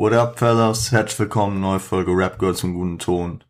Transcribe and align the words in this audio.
What 0.00 0.14
up, 0.14 0.38
fellas? 0.38 0.92
Herzlich 0.92 1.18
willkommen, 1.18 1.60
neue 1.60 1.78
Folge 1.78 2.12
Rap 2.12 2.38
Girls 2.38 2.64
im 2.64 2.72
guten 2.72 2.98
Ton. 2.98 3.44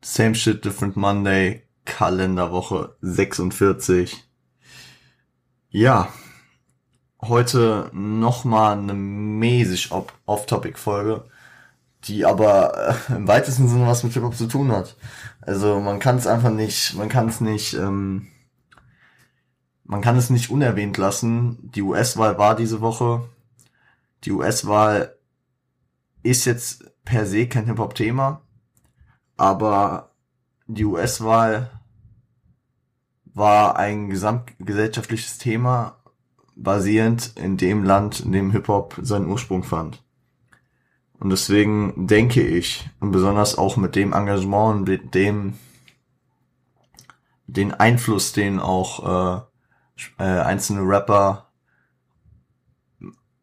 Same 0.00 0.36
shit, 0.36 0.64
different 0.64 0.96
Monday, 0.96 1.64
Kalenderwoche 1.84 2.94
46. 3.00 4.24
Ja, 5.70 6.08
heute 7.20 7.90
nochmal 7.92 8.78
eine 8.78 8.94
mäßig 8.94 9.90
Off-Topic-Folge, 9.90 11.24
die 12.04 12.24
aber 12.24 12.94
äh, 13.10 13.14
im 13.16 13.26
weitesten 13.26 13.66
Sinne 13.66 13.88
was 13.88 14.04
mit 14.04 14.12
Hip-Hop 14.12 14.36
zu 14.36 14.46
tun 14.46 14.70
hat. 14.70 14.94
Also 15.40 15.80
man 15.80 15.98
kann 15.98 16.16
es 16.18 16.28
einfach 16.28 16.52
nicht, 16.52 16.94
man 16.94 17.08
kann 17.08 17.26
es 17.26 17.40
nicht, 17.40 17.74
ähm, 17.74 18.28
man 19.82 20.00
kann 20.00 20.16
es 20.16 20.30
nicht 20.30 20.48
unerwähnt 20.48 20.96
lassen. 20.96 21.72
Die 21.74 21.82
US-Wahl 21.82 22.38
war 22.38 22.54
diese 22.54 22.80
Woche. 22.80 23.28
Die 24.24 24.32
US-Wahl 24.32 25.16
ist 26.22 26.44
jetzt 26.44 26.84
per 27.04 27.26
se 27.26 27.46
kein 27.46 27.66
Hip-Hop-Thema, 27.66 28.42
aber 29.36 30.14
die 30.66 30.84
US-Wahl 30.84 31.70
war 33.24 33.76
ein 33.76 34.10
gesamtgesellschaftliches 34.10 35.38
Thema, 35.38 35.96
basierend 36.56 37.36
in 37.36 37.56
dem 37.56 37.84
Land, 37.84 38.20
in 38.20 38.32
dem 38.32 38.50
Hip-Hop 38.50 38.98
seinen 39.02 39.28
Ursprung 39.28 39.62
fand. 39.62 40.02
Und 41.20 41.30
deswegen 41.30 42.06
denke 42.06 42.42
ich, 42.42 42.88
und 43.00 43.12
besonders 43.12 43.56
auch 43.56 43.76
mit 43.76 43.96
dem 43.96 44.12
Engagement 44.12 44.78
und 44.78 44.88
mit 44.88 45.14
dem, 45.14 45.54
den 47.46 47.72
Einfluss, 47.72 48.32
den 48.32 48.60
auch 48.60 49.46
äh, 50.18 50.22
einzelne 50.22 50.82
Rapper 50.82 51.47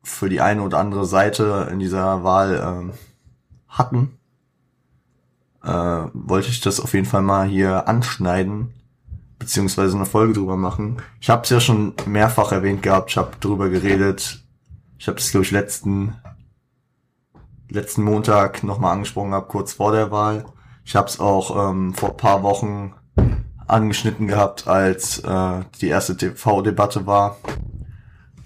für 0.05 0.29
die 0.29 0.39
eine 0.39 0.61
oder 0.61 0.77
andere 0.77 1.05
Seite 1.05 1.67
in 1.71 1.79
dieser 1.79 2.23
Wahl 2.23 2.55
äh, 2.55 2.93
hatten, 3.67 4.17
äh, 5.63 6.07
wollte 6.13 6.49
ich 6.49 6.61
das 6.61 6.79
auf 6.79 6.93
jeden 6.93 7.07
Fall 7.07 7.23
mal 7.23 7.47
hier 7.47 7.87
anschneiden, 7.87 8.73
beziehungsweise 9.39 9.95
eine 9.95 10.05
Folge 10.05 10.33
drüber 10.33 10.57
machen. 10.57 10.97
Ich 11.19 11.29
habe 11.29 11.43
es 11.43 11.49
ja 11.49 11.59
schon 11.59 11.93
mehrfach 12.05 12.51
erwähnt 12.51 12.83
gehabt, 12.83 13.11
ich 13.11 13.17
habe 13.17 13.31
drüber 13.39 13.69
geredet. 13.69 14.43
Ich 14.97 15.07
habe 15.07 15.17
es, 15.17 15.31
glaube 15.31 15.45
ich, 15.45 15.51
letzten, 15.51 16.15
letzten 17.69 18.03
Montag 18.03 18.63
nochmal 18.63 18.93
angesprochen 18.93 19.31
gehabt, 19.31 19.49
kurz 19.49 19.73
vor 19.73 19.91
der 19.91 20.11
Wahl. 20.11 20.45
Ich 20.85 20.95
habe 20.95 21.07
es 21.07 21.19
auch 21.19 21.69
ähm, 21.69 21.93
vor 21.93 22.15
paar 22.15 22.43
Wochen 22.43 22.93
angeschnitten 23.67 24.27
gehabt, 24.27 24.67
als 24.67 25.19
äh, 25.19 25.61
die 25.81 25.87
erste 25.87 26.15
TV-Debatte 26.15 27.07
war. 27.07 27.37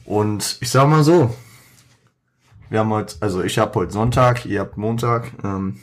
Und 0.05 0.57
ich 0.61 0.71
sag 0.71 0.87
mal 0.87 1.03
so, 1.03 1.35
wir 2.69 2.79
haben 2.79 2.91
heute, 2.91 3.15
also 3.19 3.43
ich 3.43 3.57
habe 3.57 3.75
heute 3.75 3.91
Sonntag, 3.91 4.45
ihr 4.45 4.61
habt 4.61 4.77
Montag. 4.77 5.33
Ähm, 5.43 5.79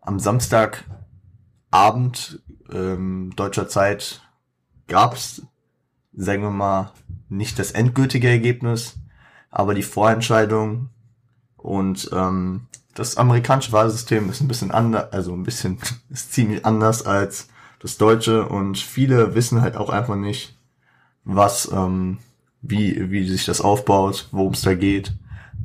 am 0.00 0.20
Samstagabend 0.20 2.40
ähm, 2.72 3.32
deutscher 3.34 3.68
Zeit 3.68 4.22
gab's, 4.86 5.42
sagen 6.12 6.42
wir 6.42 6.50
mal, 6.50 6.92
nicht 7.28 7.58
das 7.58 7.72
endgültige 7.72 8.28
Ergebnis, 8.28 8.96
aber 9.50 9.74
die 9.74 9.82
Vorentscheidung 9.82 10.90
und 11.56 12.08
ähm, 12.12 12.68
das 12.94 13.16
amerikanische 13.16 13.72
Wahlsystem 13.72 14.30
ist 14.30 14.40
ein 14.40 14.48
bisschen 14.48 14.70
anders, 14.70 15.12
also 15.12 15.32
ein 15.32 15.42
bisschen 15.42 15.78
ist 16.10 16.32
ziemlich 16.32 16.64
anders 16.64 17.04
als 17.04 17.48
das 17.80 17.98
deutsche 17.98 18.48
und 18.48 18.78
viele 18.78 19.34
wissen 19.34 19.60
halt 19.60 19.76
auch 19.76 19.90
einfach 19.90 20.16
nicht, 20.16 20.56
was 21.24 21.70
ähm, 21.72 22.18
wie, 22.62 23.10
wie 23.10 23.28
sich 23.28 23.44
das 23.44 23.60
aufbaut, 23.60 24.28
worum 24.32 24.52
es 24.52 24.62
da 24.62 24.74
geht. 24.74 25.12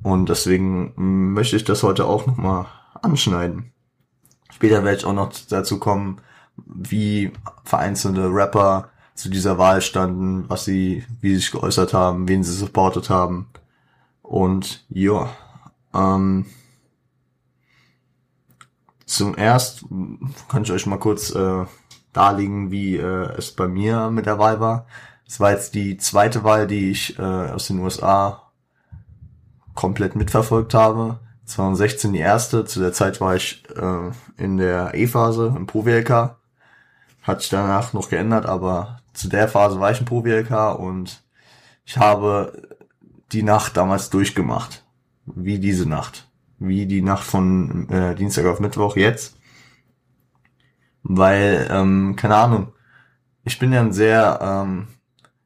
Und 0.04 0.30
deswegen 0.30 0.94
möchte 1.34 1.56
ich 1.56 1.64
das 1.64 1.84
heute 1.84 2.06
auch 2.06 2.26
nochmal 2.26 2.66
anschneiden. 3.02 3.72
Später 4.52 4.84
werde 4.84 4.98
ich 4.98 5.06
auch 5.06 5.14
noch 5.14 5.32
dazu 5.50 5.80
kommen, 5.80 6.22
wie 6.56 7.32
vereinzelte 7.64 8.34
Rapper 8.34 8.90
zu 9.16 9.30
dieser 9.30 9.58
Wahl 9.58 9.82
standen, 9.82 10.50
was 10.50 10.66
sie, 10.66 11.04
wie 11.20 11.30
sie 11.30 11.38
sich 11.38 11.52
geäußert 11.52 11.94
haben, 11.94 12.28
wen 12.28 12.44
sie 12.44 12.54
supportet 12.54 13.10
haben. 13.10 13.48
Und 14.22 14.86
ja, 14.90 15.30
ähm, 15.94 16.46
zum 19.06 19.38
erst 19.38 19.86
kann 20.48 20.64
ich 20.64 20.72
euch 20.72 20.86
mal 20.86 21.00
kurz 21.00 21.32
äh, 21.32 21.66
darlegen, 22.14 22.72
wie 22.72 22.98
äh, 22.98 23.34
es 23.38 23.52
bei 23.52 23.68
mir 23.68 24.10
mit 24.10 24.26
der 24.26 24.40
Wahl 24.40 24.60
war. 24.60 24.86
Es 25.32 25.40
war 25.40 25.52
jetzt 25.52 25.76
die 25.76 25.96
zweite 25.96 26.44
Wahl, 26.44 26.68
die 26.68 26.92
ich 26.92 27.18
äh, 27.18 27.22
aus 27.22 27.68
den 27.68 27.80
USA 27.80 28.52
komplett 29.76 30.14
mitverfolgt 30.14 30.74
habe. 30.74 31.22
2016 31.46 32.12
die 32.12 32.20
erste. 32.20 32.66
Zu 32.66 32.82
der 32.82 32.92
Zeit 32.92 33.22
war 33.22 33.38
ich 33.38 33.64
äh, 33.78 34.12
in 34.36 34.58
der 34.58 34.94
E-Phase 34.94 35.54
im 35.56 35.68
Pro-WLK. 35.68 36.36
Hat 37.22 37.40
sich 37.40 37.50
danach 37.50 37.94
noch 37.94 38.10
geändert, 38.10 38.46
aber 38.46 39.00
zu 39.14 39.30
der 39.30 39.48
Phase 39.48 39.80
war 39.80 39.92
ich 39.92 40.02
im 40.02 40.06
Pro-WLK 40.06 40.78
und 40.78 41.24
ich 41.86 41.98
habe 41.98 42.68
die 43.32 43.44
Nacht 43.44 43.78
damals 43.78 44.10
durchgemacht. 44.10 44.84
Wie 45.26 45.60
diese 45.60 45.88
Nacht. 45.88 46.30
Wie 46.60 46.88
die 46.88 47.02
Nacht 47.02 47.24
von 47.24 47.88
äh, 47.88 48.16
Dienstag 48.16 48.48
auf 48.48 48.60
Mittwoch 48.60 48.98
jetzt. 48.98 49.38
Weil, 51.04 51.70
ähm, 51.72 52.18
keine 52.18 52.36
Ahnung, 52.36 52.74
ich 53.46 53.60
bin 53.60 53.72
ja 53.72 53.80
ein 53.80 53.94
sehr 53.94 54.38
ähm, 54.42 54.88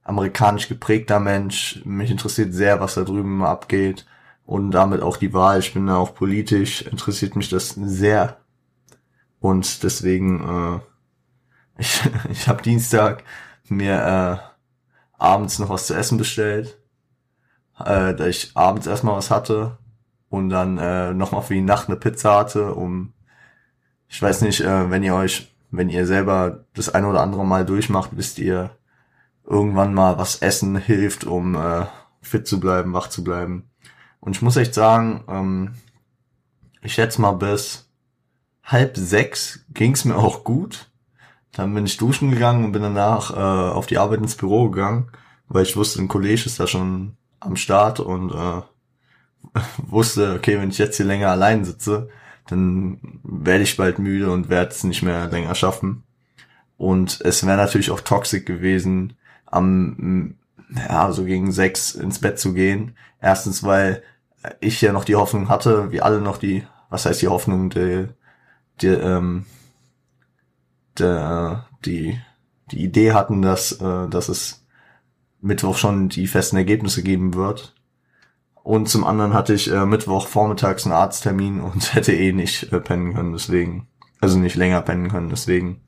amerikanisch 0.05 0.69
geprägter 0.69 1.19
Mensch. 1.19 1.81
Mich 1.83 2.11
interessiert 2.11 2.53
sehr, 2.53 2.79
was 2.79 2.93
da 2.93 3.03
drüben 3.03 3.43
abgeht 3.43 4.05
und 4.45 4.71
damit 4.71 5.01
auch 5.01 5.17
die 5.17 5.33
Wahl. 5.33 5.59
Ich 5.59 5.73
bin 5.73 5.87
da 5.87 5.97
auch 5.97 6.15
politisch, 6.15 6.83
interessiert 6.83 7.35
mich 7.35 7.49
das 7.49 7.69
sehr. 7.71 8.37
Und 9.39 9.83
deswegen, 9.83 10.79
äh, 11.77 11.79
ich, 11.81 12.01
ich 12.29 12.47
habe 12.47 12.61
Dienstag 12.61 13.23
mir 13.67 14.39
äh, 14.39 15.21
abends 15.21 15.59
noch 15.59 15.69
was 15.69 15.87
zu 15.87 15.95
essen 15.95 16.17
bestellt, 16.17 16.77
äh, 17.79 18.13
da 18.13 18.27
ich 18.27 18.51
abends 18.55 18.87
erstmal 18.87 19.17
was 19.17 19.31
hatte 19.31 19.77
und 20.29 20.49
dann 20.49 20.77
äh, 20.77 21.13
nochmal 21.13 21.41
für 21.41 21.55
die 21.55 21.61
Nacht 21.61 21.87
eine 21.87 21.97
Pizza 21.97 22.37
hatte, 22.37 22.75
um, 22.75 23.13
ich 24.07 24.21
weiß 24.21 24.41
nicht, 24.41 24.61
äh, 24.61 24.91
wenn 24.91 25.01
ihr 25.01 25.15
euch, 25.15 25.55
wenn 25.71 25.89
ihr 25.89 26.05
selber 26.05 26.65
das 26.75 26.89
eine 26.89 27.07
oder 27.07 27.21
andere 27.21 27.45
Mal 27.45 27.65
durchmacht, 27.65 28.11
wisst 28.13 28.37
ihr, 28.37 28.77
irgendwann 29.47 29.93
mal 29.93 30.17
was 30.17 30.37
essen 30.37 30.75
hilft, 30.75 31.23
um 31.23 31.55
äh, 31.55 31.85
fit 32.21 32.47
zu 32.47 32.59
bleiben, 32.59 32.93
wach 32.93 33.09
zu 33.09 33.23
bleiben. 33.23 33.69
Und 34.19 34.35
ich 34.35 34.41
muss 34.41 34.57
echt 34.57 34.73
sagen, 34.73 35.23
ähm, 35.27 35.75
ich 36.81 36.93
schätze 36.93 37.21
mal 37.21 37.33
bis 37.33 37.89
halb 38.63 38.97
sechs 38.97 39.65
ging's 39.73 40.05
mir 40.05 40.15
auch 40.15 40.43
gut. 40.43 40.89
Dann 41.51 41.73
bin 41.73 41.85
ich 41.85 41.97
duschen 41.97 42.31
gegangen 42.31 42.65
und 42.65 42.71
bin 42.71 42.81
danach 42.81 43.31
äh, 43.31 43.73
auf 43.73 43.85
die 43.85 43.97
Arbeit 43.97 44.19
ins 44.19 44.35
Büro 44.35 44.69
gegangen, 44.69 45.09
weil 45.47 45.63
ich 45.63 45.77
wusste, 45.77 46.01
ein 46.01 46.07
Kollege 46.07 46.45
ist 46.45 46.59
da 46.59 46.67
schon 46.67 47.15
am 47.39 47.55
Start 47.55 47.99
und 47.99 48.31
äh, 48.31 48.61
wusste, 49.77 50.33
okay, 50.33 50.59
wenn 50.59 50.69
ich 50.69 50.79
jetzt 50.79 50.97
hier 50.97 51.05
länger 51.05 51.29
allein 51.29 51.63
sitze, 51.63 52.09
dann 52.47 53.21
werde 53.23 53.63
ich 53.63 53.77
bald 53.77 53.99
müde 53.99 54.31
und 54.31 54.49
werde 54.49 54.71
es 54.71 54.83
nicht 54.83 55.03
mehr 55.03 55.27
länger 55.27 55.55
schaffen. 55.55 56.03
Und 56.77 57.21
es 57.21 57.45
wäre 57.45 57.57
natürlich 57.57 57.91
auch 57.91 58.01
toxisch 58.01 58.45
gewesen, 58.45 59.13
am, 59.45 60.35
ja, 60.75 61.11
so 61.11 61.25
gegen 61.25 61.51
sechs 61.51 61.95
ins 61.95 62.19
Bett 62.19 62.39
zu 62.39 62.53
gehen. 62.53 62.95
Erstens, 63.21 63.63
weil 63.63 64.03
ich 64.59 64.81
ja 64.81 64.91
noch 64.91 65.05
die 65.05 65.15
Hoffnung 65.15 65.49
hatte, 65.49 65.91
wie 65.91 66.01
alle 66.01 66.21
noch 66.21 66.37
die, 66.37 66.65
was 66.89 67.05
heißt 67.05 67.21
die 67.21 67.27
Hoffnung, 67.27 67.69
die, 67.69 68.07
die, 68.81 68.87
ähm, 68.87 69.45
die, 70.97 71.57
die, 71.85 72.19
die 72.71 72.83
Idee 72.83 73.13
hatten, 73.13 73.41
dass, 73.41 73.73
äh, 73.73 74.07
dass 74.09 74.29
es 74.29 74.65
Mittwoch 75.41 75.77
schon 75.77 76.09
die 76.09 76.27
festen 76.27 76.57
Ergebnisse 76.57 77.03
geben 77.03 77.33
wird. 77.33 77.75
Und 78.63 78.89
zum 78.89 79.03
anderen 79.03 79.33
hatte 79.33 79.53
ich 79.53 79.71
äh, 79.71 79.85
Mittwoch 79.85 80.27
vormittags 80.27 80.85
einen 80.85 80.93
Arzttermin 80.93 81.61
und 81.61 81.93
hätte 81.93 82.13
eh 82.13 82.31
nicht 82.31 82.71
äh, 82.71 82.79
pennen 82.79 83.13
können, 83.13 83.33
deswegen, 83.33 83.87
also 84.21 84.39
nicht 84.39 84.55
länger 84.55 84.81
pennen 84.81 85.09
können, 85.09 85.29
deswegen 85.29 85.81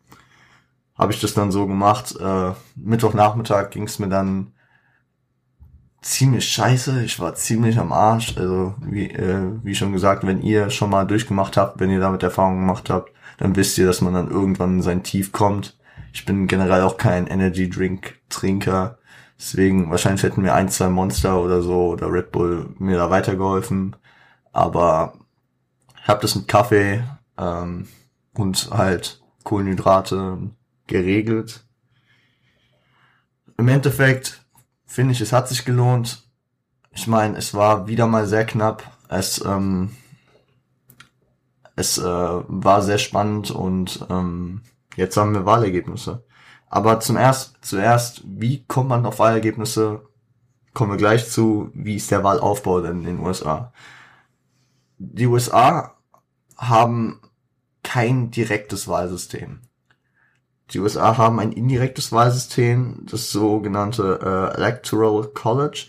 habe 0.97 1.13
ich 1.13 1.21
das 1.21 1.33
dann 1.33 1.51
so 1.51 1.67
gemacht. 1.67 2.15
Äh, 2.19 2.53
Mittwochnachmittag 2.75 3.69
ging 3.69 3.83
es 3.83 3.99
mir 3.99 4.09
dann 4.09 4.53
ziemlich 6.01 6.47
scheiße. 6.49 7.03
Ich 7.03 7.19
war 7.19 7.35
ziemlich 7.35 7.77
am 7.77 7.91
Arsch. 7.91 8.37
Also 8.37 8.75
wie, 8.81 9.09
äh, 9.11 9.51
wie 9.63 9.75
schon 9.75 9.93
gesagt, 9.93 10.25
wenn 10.25 10.41
ihr 10.41 10.69
schon 10.69 10.89
mal 10.89 11.05
durchgemacht 11.05 11.57
habt, 11.57 11.79
wenn 11.79 11.91
ihr 11.91 11.99
damit 11.99 12.23
Erfahrung 12.23 12.59
gemacht 12.59 12.89
habt, 12.89 13.11
dann 13.37 13.55
wisst 13.55 13.77
ihr, 13.77 13.85
dass 13.85 14.01
man 14.01 14.13
dann 14.13 14.31
irgendwann 14.31 14.77
in 14.77 14.81
sein 14.81 15.03
Tief 15.03 15.31
kommt. 15.31 15.77
Ich 16.13 16.25
bin 16.25 16.47
generell 16.47 16.81
auch 16.81 16.97
kein 16.97 17.27
Energy 17.27 17.69
Drink 17.69 18.19
Trinker. 18.29 18.97
Deswegen 19.37 19.91
wahrscheinlich 19.91 20.23
hätten 20.23 20.41
mir 20.41 20.53
ein, 20.55 20.69
zwei 20.69 20.89
Monster 20.89 21.39
oder 21.39 21.61
so 21.61 21.89
oder 21.89 22.11
Red 22.11 22.31
Bull 22.31 22.73
mir 22.79 22.97
da 22.97 23.11
weitergeholfen. 23.11 23.95
Aber 24.51 25.13
ich 26.01 26.07
habe 26.07 26.21
das 26.21 26.35
mit 26.35 26.47
Kaffee 26.47 27.03
ähm, 27.37 27.87
und 28.33 28.69
halt 28.71 29.21
Kohlenhydrate 29.43 30.39
geregelt. 30.87 31.65
Im 33.57 33.67
Endeffekt 33.67 34.45
finde 34.85 35.13
ich, 35.13 35.21
es 35.21 35.33
hat 35.33 35.47
sich 35.49 35.65
gelohnt. 35.65 36.23
ich 36.91 37.07
meine, 37.07 37.37
es 37.37 37.53
war 37.53 37.87
wieder 37.87 38.07
mal 38.07 38.25
sehr 38.25 38.45
knapp. 38.45 38.83
Es, 39.09 39.43
ähm, 39.45 39.95
es 41.75 41.97
äh, 41.97 42.03
war 42.03 42.81
sehr 42.81 42.97
spannend 42.97 43.51
und 43.51 44.05
ähm, 44.09 44.61
jetzt 44.95 45.15
haben 45.15 45.33
wir 45.33 45.45
Wahlergebnisse. 45.45 46.23
Aber 46.69 46.99
zum 46.99 47.17
erst, 47.17 47.57
zuerst, 47.61 48.23
wie 48.25 48.65
kommt 48.65 48.89
man 48.89 49.05
auf 49.05 49.19
Wahlergebnisse? 49.19 50.01
Kommen 50.73 50.91
wir 50.91 50.97
gleich 50.97 51.29
zu, 51.29 51.71
wie 51.73 51.95
ist 51.95 52.11
der 52.11 52.23
Wahlaufbau 52.23 52.81
denn 52.81 52.99
in 52.99 53.05
den 53.05 53.19
USA? 53.19 53.71
Die 54.97 55.27
USA 55.27 55.95
haben 56.57 57.21
kein 57.83 58.31
direktes 58.31 58.87
Wahlsystem. 58.87 59.61
Die 60.71 60.79
USA 60.79 61.17
haben 61.17 61.39
ein 61.39 61.53
indirektes 61.53 62.11
Wahlsystem, 62.11 63.05
das 63.09 63.31
sogenannte 63.31 64.19
äh, 64.21 64.53
Electoral 64.57 65.29
College, 65.33 65.85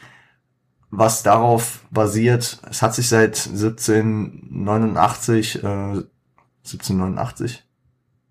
was 0.90 1.22
darauf 1.22 1.84
basiert, 1.90 2.60
es 2.70 2.80
hat 2.80 2.94
sich 2.94 3.08
seit 3.08 3.46
1789, 3.46 5.64
äh, 5.64 5.66
1789, 5.66 7.64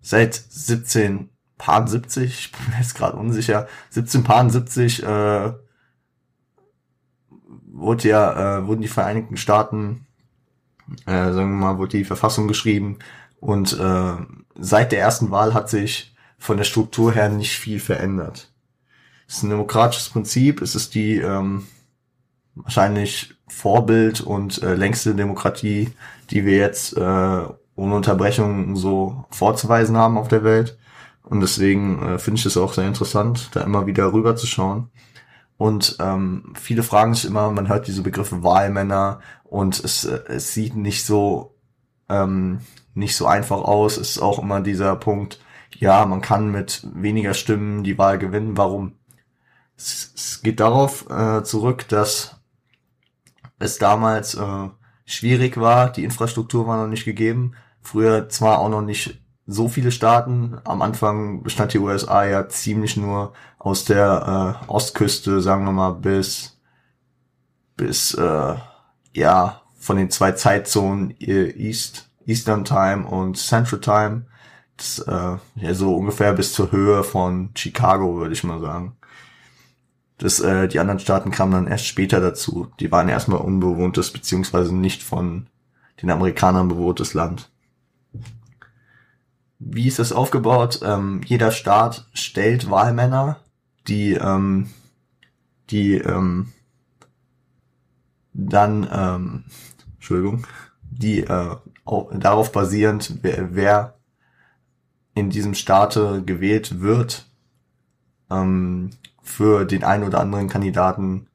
seit 0.00 0.36
1770, 0.36 2.24
ich 2.24 2.50
bin 2.52 2.70
mir 2.70 2.78
jetzt 2.78 2.94
gerade 2.94 3.16
unsicher, 3.16 3.68
1770 3.94 5.02
äh, 5.02 5.52
wurde 7.70 8.08
ja, 8.08 8.58
äh, 8.58 8.66
wurden 8.66 8.80
die 8.80 8.88
Vereinigten 8.88 9.36
Staaten, 9.36 10.06
äh, 11.04 11.30
sagen 11.32 11.60
wir 11.60 11.66
mal, 11.66 11.76
wurde 11.78 11.98
die 11.98 12.04
Verfassung 12.04 12.48
geschrieben 12.48 13.00
und 13.38 13.78
äh, 13.78 14.16
seit 14.56 14.92
der 14.92 15.00
ersten 15.00 15.30
Wahl 15.30 15.52
hat 15.52 15.68
sich 15.68 16.16
von 16.38 16.56
der 16.56 16.64
Struktur 16.64 17.12
her 17.12 17.28
nicht 17.28 17.58
viel 17.58 17.80
verändert. 17.80 18.52
Es 19.26 19.38
ist 19.38 19.42
ein 19.42 19.50
demokratisches 19.50 20.10
Prinzip, 20.10 20.62
es 20.62 20.74
ist 20.74 20.94
die 20.94 21.18
ähm, 21.18 21.66
wahrscheinlich 22.54 23.34
Vorbild 23.48 24.20
und 24.20 24.62
äh, 24.62 24.74
längste 24.74 25.14
Demokratie, 25.14 25.90
die 26.30 26.44
wir 26.44 26.56
jetzt 26.56 26.96
äh, 26.96 27.00
ohne 27.76 27.94
Unterbrechung 27.94 28.76
so 28.76 29.24
vorzuweisen 29.30 29.96
haben 29.96 30.18
auf 30.18 30.28
der 30.28 30.44
Welt. 30.44 30.78
Und 31.22 31.40
deswegen 31.40 32.02
äh, 32.02 32.18
finde 32.18 32.38
ich 32.38 32.46
es 32.46 32.56
auch 32.56 32.72
sehr 32.72 32.86
interessant, 32.86 33.50
da 33.52 33.60
immer 33.60 33.86
wieder 33.86 34.12
rüber 34.12 34.36
zu 34.36 34.46
schauen. 34.46 34.90
Und 35.56 35.96
ähm, 36.00 36.52
viele 36.58 36.82
fragen 36.82 37.14
sich 37.14 37.24
immer, 37.24 37.50
man 37.50 37.68
hört 37.68 37.86
diese 37.86 38.02
Begriffe 38.02 38.42
Wahlmänner 38.42 39.20
und 39.44 39.82
es, 39.82 40.04
äh, 40.04 40.20
es 40.28 40.54
sieht 40.54 40.76
nicht 40.76 41.04
so 41.04 41.54
ähm, 42.08 42.60
nicht 42.94 43.16
so 43.16 43.26
einfach 43.26 43.58
aus. 43.62 43.96
Es 43.96 44.10
ist 44.10 44.18
auch 44.18 44.38
immer 44.38 44.60
dieser 44.60 44.96
Punkt, 44.96 45.40
ja, 45.76 46.04
man 46.06 46.20
kann 46.20 46.50
mit 46.50 46.86
weniger 46.94 47.34
Stimmen 47.34 47.84
die 47.84 47.98
Wahl 47.98 48.18
gewinnen. 48.18 48.56
Warum? 48.56 48.94
Es, 49.76 50.12
es 50.14 50.42
geht 50.42 50.60
darauf 50.60 51.08
äh, 51.10 51.42
zurück, 51.44 51.86
dass 51.88 52.36
es 53.58 53.78
damals 53.78 54.34
äh, 54.34 54.68
schwierig 55.04 55.58
war, 55.58 55.90
die 55.90 56.04
Infrastruktur 56.04 56.66
war 56.66 56.80
noch 56.80 56.88
nicht 56.88 57.04
gegeben. 57.04 57.52
Früher 57.80 58.28
zwar 58.28 58.58
auch 58.58 58.68
noch 58.68 58.82
nicht 58.82 59.20
so 59.46 59.68
viele 59.68 59.90
Staaten. 59.90 60.58
Am 60.64 60.82
Anfang 60.82 61.42
bestand 61.42 61.72
die 61.72 61.78
USA 61.78 62.24
ja 62.24 62.48
ziemlich 62.48 62.96
nur 62.96 63.32
aus 63.58 63.84
der 63.84 64.58
äh, 64.66 64.70
Ostküste, 64.70 65.40
sagen 65.40 65.64
wir 65.64 65.72
mal, 65.72 65.92
bis 65.92 66.58
bis 67.76 68.12
äh, 68.14 68.54
ja 69.14 69.62
von 69.78 69.96
den 69.96 70.10
zwei 70.10 70.32
Zeitzonen 70.32 71.12
äh, 71.20 71.50
East 71.50 72.10
Eastern 72.26 72.64
Time 72.64 73.06
und 73.06 73.38
Central 73.38 73.80
Time. 73.80 74.26
Äh, 75.06 75.36
ja, 75.56 75.74
so 75.74 75.94
ungefähr 75.94 76.32
bis 76.32 76.52
zur 76.52 76.72
Höhe 76.72 77.02
von 77.04 77.50
Chicago, 77.54 78.16
würde 78.16 78.32
ich 78.32 78.44
mal 78.44 78.60
sagen. 78.60 78.96
Das, 80.18 80.40
äh, 80.40 80.66
die 80.68 80.80
anderen 80.80 80.98
Staaten 80.98 81.30
kamen 81.30 81.52
dann 81.52 81.66
erst 81.66 81.86
später 81.86 82.20
dazu. 82.20 82.68
Die 82.80 82.90
waren 82.90 83.08
erstmal 83.08 83.40
unbewohntes, 83.40 84.12
beziehungsweise 84.12 84.74
nicht 84.74 85.02
von 85.02 85.46
den 86.02 86.10
Amerikanern 86.10 86.68
bewohntes 86.68 87.14
Land. 87.14 87.50
Wie 89.60 89.86
ist 89.86 89.98
das 89.98 90.12
aufgebaut? 90.12 90.80
Ähm, 90.82 91.20
jeder 91.24 91.50
Staat 91.50 92.08
stellt 92.12 92.70
Wahlmänner, 92.70 93.40
die, 93.88 94.12
ähm, 94.12 94.70
die 95.70 95.94
ähm, 95.94 96.52
dann, 98.32 98.88
ähm, 98.92 99.44
Entschuldigung, 99.96 100.46
die 100.82 101.20
äh, 101.20 101.56
auch 101.84 102.10
darauf 102.14 102.52
basierend, 102.52 103.18
wer, 103.22 103.54
wer 103.54 103.97
in 105.18 105.30
diesem 105.30 105.54
Staate 105.54 106.22
gewählt 106.24 106.80
wird, 106.80 107.26
ähm, 108.30 108.90
für 109.22 109.64
den 109.64 109.84
einen 109.84 110.04
oder 110.04 110.20
anderen 110.20 110.48
Kandidaten 110.48 111.26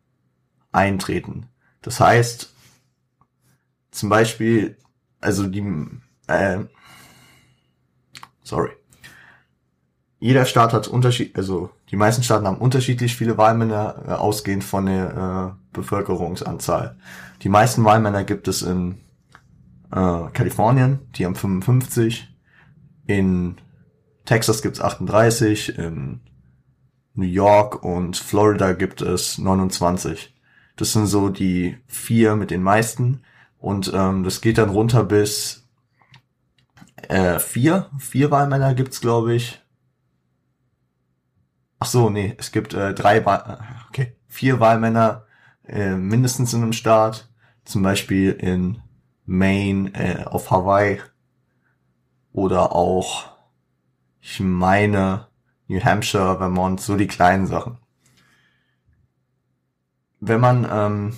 eintreten. 0.71 1.47
Das 1.81 1.99
heißt, 1.99 2.53
zum 3.91 4.09
Beispiel, 4.09 4.77
also 5.21 5.47
die, 5.47 5.63
äh, 6.27 6.59
sorry, 8.43 8.71
jeder 10.19 10.45
Staat 10.45 10.73
hat 10.73 10.87
Unterschied, 10.87 11.35
also 11.35 11.69
die 11.91 11.97
meisten 11.97 12.23
Staaten 12.23 12.47
haben 12.47 12.57
unterschiedlich 12.57 13.15
viele 13.15 13.37
Wahlmänner, 13.37 14.03
äh, 14.07 14.11
ausgehend 14.11 14.63
von 14.63 14.85
der 14.85 15.53
äh, 15.53 15.73
Bevölkerungsanzahl. 15.73 16.97
Die 17.41 17.49
meisten 17.49 17.83
Wahlmänner 17.83 18.23
gibt 18.23 18.47
es 18.47 18.61
in 18.61 18.99
äh, 19.91 20.29
Kalifornien, 20.33 20.99
die 21.15 21.25
haben 21.25 21.35
55, 21.35 22.29
in 23.05 23.57
Texas 24.25 24.61
gibt's 24.61 24.79
38, 24.79 25.77
in 25.77 26.21
New 27.15 27.25
York 27.25 27.83
und 27.83 28.17
Florida 28.17 28.73
gibt 28.73 29.01
es 29.01 29.37
29. 29.37 30.33
Das 30.75 30.93
sind 30.93 31.07
so 31.07 31.29
die 31.29 31.77
vier 31.87 32.35
mit 32.35 32.51
den 32.51 32.63
meisten. 32.63 33.23
Und 33.59 33.91
ähm, 33.93 34.23
das 34.23 34.41
geht 34.41 34.57
dann 34.57 34.69
runter 34.69 35.03
bis 35.03 35.67
äh, 37.09 37.39
vier. 37.39 37.89
Vier 37.97 38.31
Wahlmänner 38.31 38.73
gibt's, 38.73 39.01
glaube 39.01 39.35
ich. 39.35 39.61
Ach 41.79 41.85
so, 41.85 42.09
nee, 42.09 42.33
es 42.37 42.51
gibt 42.51 42.73
äh, 42.73 42.93
drei, 42.93 43.25
Wahl 43.25 43.59
okay, 43.89 44.15
vier 44.27 44.59
Wahlmänner 44.59 45.25
äh, 45.65 45.95
mindestens 45.95 46.53
in 46.53 46.63
einem 46.63 46.73
Staat. 46.73 47.29
Zum 47.65 47.83
Beispiel 47.83 48.31
in 48.31 48.81
Maine, 49.25 49.93
äh, 49.93 50.23
auf 50.25 50.51
Hawaii 50.51 51.01
oder 52.31 52.73
auch, 52.73 53.32
ich 54.23 54.39
meine, 54.39 55.27
New 55.67 55.83
Hampshire, 55.83 56.37
Vermont, 56.37 56.79
so 56.79 56.95
die 56.95 57.07
kleinen 57.07 57.45
Sachen. 57.45 57.77
Wenn 60.21 60.39
man 60.39 60.65
ähm, 60.71 61.13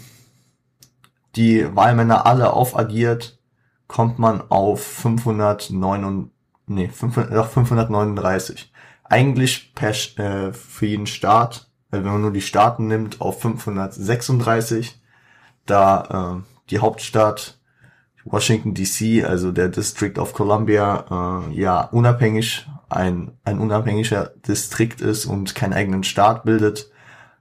die 1.35 1.75
Wahlmänner 1.75 2.25
alle 2.25 2.51
aufaddiert, 2.53 3.39
kommt 3.87 4.17
man 4.17 4.41
auf 4.49 4.83
509, 4.83 6.31
nee, 6.65 6.87
500, 6.87 7.45
539. 7.47 8.73
Eigentlich 9.03 9.75
per, 9.75 9.91
äh, 9.91 10.51
für 10.51 10.85
jeden 10.87 11.05
Staat, 11.05 11.69
äh, 11.91 11.97
wenn 11.97 12.11
man 12.11 12.21
nur 12.21 12.33
die 12.33 12.41
Staaten 12.41 12.87
nimmt, 12.87 13.21
auf 13.21 13.39
536, 13.39 14.99
da 15.67 16.41
äh, 16.41 16.69
die 16.71 16.79
Hauptstadt 16.79 17.59
Washington 18.23 18.73
DC, 18.73 19.23
also 19.23 19.51
der 19.51 19.69
District 19.69 20.17
of 20.17 20.33
Columbia, 20.33 21.43
äh, 21.51 21.53
ja 21.53 21.81
unabhängig 21.81 22.65
ein, 22.89 23.31
ein 23.43 23.59
unabhängiger 23.59 24.31
Distrikt 24.47 25.01
ist 25.01 25.25
und 25.25 25.55
keinen 25.55 25.73
eigenen 25.73 26.03
Staat 26.03 26.43
bildet, 26.43 26.91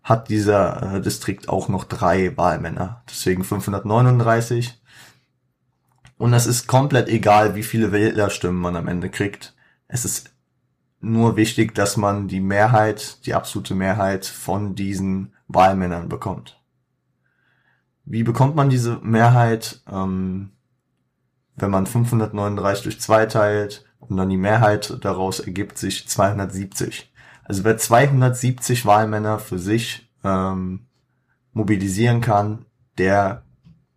hat 0.03 0.29
dieser 0.29 0.97
äh, 0.97 1.01
Distrikt 1.01 1.49
auch 1.49 1.69
noch 1.69 1.85
drei 1.85 2.37
Wahlmänner. 2.37 3.03
Deswegen 3.09 3.45
539. 3.45 4.81
Und 6.19 6.33
es 6.33 6.47
ist 6.47 6.67
komplett 6.67 7.09
egal, 7.09 7.55
wie 7.55 7.63
viele 7.63 7.93
Wählerstimmen 7.93 8.61
man 8.61 8.77
am 8.77 8.89
Ende 8.89 9.11
kriegt. 9.11 9.55
Es 9.89 10.05
ist 10.05 10.31
nur 11.01 11.37
wichtig, 11.37 11.75
dass 11.75 11.97
man 11.97 12.29
die 12.29 12.41
Mehrheit, 12.41 13.25
die 13.27 13.35
absolute 13.35 13.75
Mehrheit 13.75 14.27
von 14.27 14.75
diesen 14.75 15.35
Wahlmännern 15.49 16.09
bekommt. 16.09 16.61
Wie 18.05 18.23
bekommt 18.23 18.55
man 18.57 18.71
diese 18.71 18.99
Mehrheit? 19.03 19.83
Ähm, 19.91 20.51
wenn 21.57 21.71
man 21.71 21.87
539 21.87 22.83
durch 22.83 23.01
2 23.01 23.27
teilt, 23.27 23.85
und 24.09 24.17
dann 24.17 24.29
die 24.29 24.37
Mehrheit 24.37 24.99
daraus 25.03 25.41
ergibt 25.41 25.79
sich 25.79 26.09
270. 26.09 27.13
Also 27.45 27.65
wer 27.65 27.77
270 27.77 28.87
Wahlmänner 28.87 29.39
für 29.39 29.59
sich 29.59 30.11
ähm, 30.23 30.87
mobilisieren 31.53 32.21
kann, 32.21 32.67
der 32.99 33.43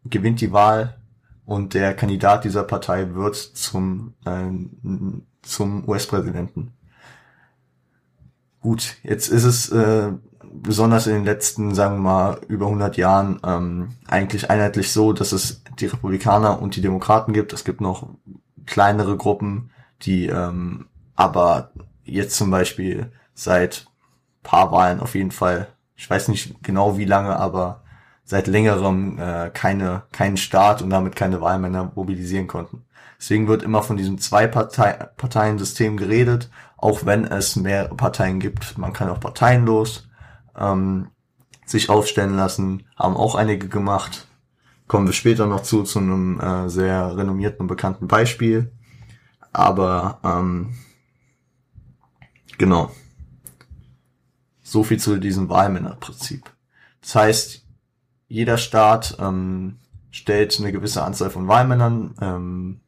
gewinnt 0.05 0.41
die 0.41 0.51
Wahl 0.51 0.97
und 1.45 1.73
der 1.73 1.93
Kandidat 1.93 2.43
dieser 2.43 2.63
Partei 2.63 3.13
wird 3.13 3.35
zum, 3.35 4.13
äh, 4.25 4.49
zum 5.41 5.87
US-Präsidenten. 5.87 6.73
Gut, 8.59 8.97
jetzt 9.03 9.29
ist 9.29 9.43
es 9.43 9.69
äh, 9.69 10.11
besonders 10.51 11.07
in 11.07 11.13
den 11.13 11.25
letzten, 11.25 11.73
sagen 11.73 11.95
wir 11.95 12.01
mal, 12.01 12.41
über 12.47 12.65
100 12.65 12.97
Jahren 12.97 13.39
ähm, 13.45 13.89
eigentlich 14.07 14.49
einheitlich 14.49 14.91
so, 14.91 15.13
dass 15.13 15.31
es 15.31 15.63
die 15.79 15.85
Republikaner 15.85 16.61
und 16.61 16.75
die 16.75 16.81
Demokraten 16.81 17.33
gibt. 17.33 17.53
Es 17.53 17.63
gibt 17.63 17.81
noch 17.81 18.09
kleinere 18.65 19.15
Gruppen, 19.15 19.71
die 20.03 20.27
ähm, 20.27 20.87
aber 21.15 21.71
jetzt 22.03 22.35
zum 22.37 22.51
Beispiel 22.51 23.11
seit 23.33 23.87
paar 24.43 24.71
Wahlen 24.71 24.99
auf 24.99 25.15
jeden 25.15 25.31
Fall, 25.31 25.67
ich 25.95 26.09
weiß 26.09 26.29
nicht 26.29 26.63
genau 26.63 26.97
wie 26.97 27.05
lange, 27.05 27.37
aber 27.37 27.83
seit 28.23 28.47
längerem 28.47 29.17
äh, 29.19 29.49
keine 29.53 30.03
keinen 30.11 30.37
Staat 30.37 30.81
und 30.81 30.89
damit 30.89 31.15
keine 31.15 31.41
Wahlmänner 31.41 31.91
mobilisieren 31.95 32.47
konnten. 32.47 32.83
Deswegen 33.19 33.47
wird 33.47 33.63
immer 33.63 33.81
von 33.81 33.97
diesem 33.97 34.19
Zwei-Parteien-System 34.19 35.97
geredet, 35.97 36.51
auch 36.77 37.05
wenn 37.05 37.25
es 37.25 37.55
mehr 37.55 37.85
Parteien 37.85 38.39
gibt. 38.39 38.77
Man 38.77 38.93
kann 38.93 39.09
auch 39.09 39.19
parteienlos 39.19 40.07
ähm, 40.57 41.07
sich 41.65 41.89
aufstellen 41.89 42.35
lassen, 42.35 42.83
haben 42.95 43.17
auch 43.17 43.35
einige 43.35 43.69
gemacht. 43.69 44.27
Kommen 44.87 45.07
wir 45.07 45.13
später 45.13 45.47
noch 45.47 45.63
zu, 45.63 45.83
zu 45.83 45.99
einem 45.99 46.39
äh, 46.39 46.69
sehr 46.69 47.17
renommierten 47.17 47.61
und 47.61 47.67
bekannten 47.67 48.07
Beispiel. 48.07 48.71
Aber 49.57 50.19
ähm, 50.23 50.75
genau. 52.59 52.91
So 54.61 54.83
viel 54.83 54.99
zu 54.99 55.17
diesem 55.17 55.49
Wahlmännerprinzip. 55.49 56.43
Das 57.01 57.15
heißt, 57.15 57.65
jeder 58.27 58.59
Staat 58.59 59.17
ähm, 59.19 59.79
stellt 60.11 60.59
eine 60.59 60.71
gewisse 60.71 61.03
Anzahl 61.03 61.31
von 61.31 61.47
Wahlmännern. 61.47 62.13
Ähm, 62.21 62.81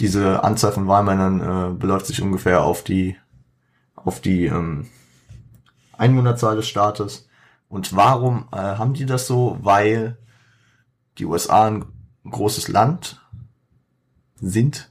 diese 0.00 0.42
Anzahl 0.42 0.72
von 0.72 0.86
Wahlmännern 0.86 1.40
äh, 1.40 1.74
beläuft 1.74 2.06
sich 2.06 2.22
ungefähr 2.22 2.62
auf 2.62 2.82
die 2.82 3.18
auf 3.96 4.22
die 4.22 4.46
ähm, 4.46 4.88
Einwohnerzahl 5.92 6.56
des 6.56 6.68
Staates. 6.68 7.28
Und 7.68 7.94
warum 7.94 8.48
äh, 8.50 8.56
haben 8.56 8.94
die 8.94 9.04
das 9.04 9.26
so? 9.26 9.58
Weil 9.60 10.16
die 11.18 11.26
USA 11.26 11.66
ein 11.66 11.84
großes 12.24 12.68
Land 12.68 13.21
sind. 14.42 14.90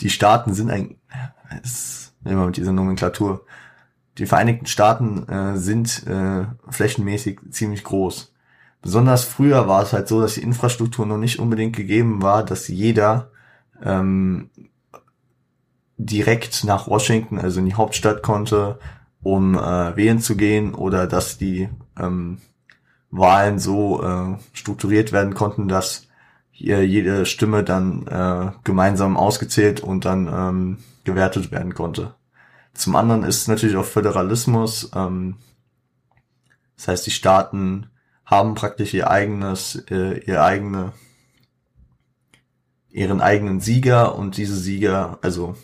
Die 0.00 0.10
Staaten 0.10 0.52
sind 0.52 0.70
ein, 0.70 0.96
ist 1.62 2.14
immer 2.24 2.46
mit 2.46 2.56
dieser 2.56 2.72
Nomenklatur. 2.72 3.46
Die 4.18 4.26
Vereinigten 4.26 4.66
Staaten 4.66 5.26
äh, 5.28 5.56
sind 5.56 6.06
äh, 6.06 6.44
flächenmäßig 6.68 7.40
ziemlich 7.50 7.84
groß. 7.84 8.34
Besonders 8.82 9.24
früher 9.24 9.68
war 9.68 9.82
es 9.82 9.92
halt 9.92 10.08
so, 10.08 10.20
dass 10.20 10.34
die 10.34 10.42
Infrastruktur 10.42 11.06
noch 11.06 11.18
nicht 11.18 11.38
unbedingt 11.38 11.76
gegeben 11.76 12.22
war, 12.22 12.44
dass 12.44 12.68
jeder 12.68 13.30
ähm, 13.82 14.50
direkt 15.96 16.64
nach 16.64 16.88
Washington, 16.88 17.38
also 17.38 17.60
in 17.60 17.66
die 17.66 17.74
Hauptstadt 17.74 18.22
konnte, 18.22 18.78
um 19.22 19.54
äh, 19.54 19.96
wählen 19.96 20.18
zu 20.18 20.36
gehen 20.36 20.74
oder 20.74 21.06
dass 21.06 21.36
die 21.36 21.68
ähm, 21.98 22.38
Wahlen 23.10 23.58
so 23.58 24.02
äh, 24.02 24.38
strukturiert 24.54 25.12
werden 25.12 25.34
konnten, 25.34 25.68
dass 25.68 26.08
jede 26.60 27.26
Stimme 27.26 27.64
dann 27.64 28.06
äh, 28.06 28.52
gemeinsam 28.64 29.16
ausgezählt 29.16 29.80
und 29.80 30.04
dann 30.04 30.26
ähm, 30.28 30.78
gewertet 31.04 31.50
werden 31.50 31.74
konnte. 31.74 32.14
Zum 32.74 32.96
anderen 32.96 33.24
ist 33.24 33.48
natürlich 33.48 33.76
auch 33.76 33.84
Föderalismus. 33.84 34.90
Ähm, 34.94 35.36
das 36.76 36.88
heißt, 36.88 37.06
die 37.06 37.10
Staaten 37.10 37.90
haben 38.24 38.54
praktisch 38.54 38.94
ihr 38.94 39.10
eigenes, 39.10 39.76
äh, 39.90 40.18
ihr 40.20 40.42
eigene, 40.42 40.92
ihren 42.90 43.20
eigenen 43.20 43.60
Sieger 43.60 44.16
und 44.16 44.36
diese 44.36 44.56
Sieger, 44.56 45.18
also 45.22 45.56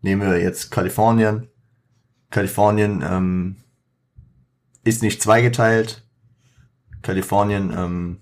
nehmen 0.00 0.22
wir 0.22 0.40
jetzt 0.40 0.70
Kalifornien. 0.70 1.48
Kalifornien 2.30 3.04
ähm, 3.06 3.56
ist 4.82 5.02
nicht 5.02 5.22
zweigeteilt. 5.22 6.02
Kalifornien 7.02 7.72
ähm, 7.76 8.20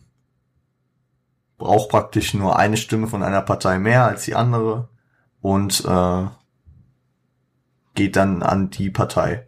braucht 1.62 1.90
praktisch 1.90 2.34
nur 2.34 2.58
eine 2.58 2.76
Stimme 2.76 3.06
von 3.06 3.22
einer 3.22 3.42
Partei 3.42 3.78
mehr 3.78 4.04
als 4.04 4.24
die 4.24 4.34
andere 4.34 4.88
und 5.40 5.84
äh, 5.84 6.26
geht 7.94 8.16
dann 8.16 8.42
an 8.42 8.70
die 8.70 8.90
Partei. 8.90 9.46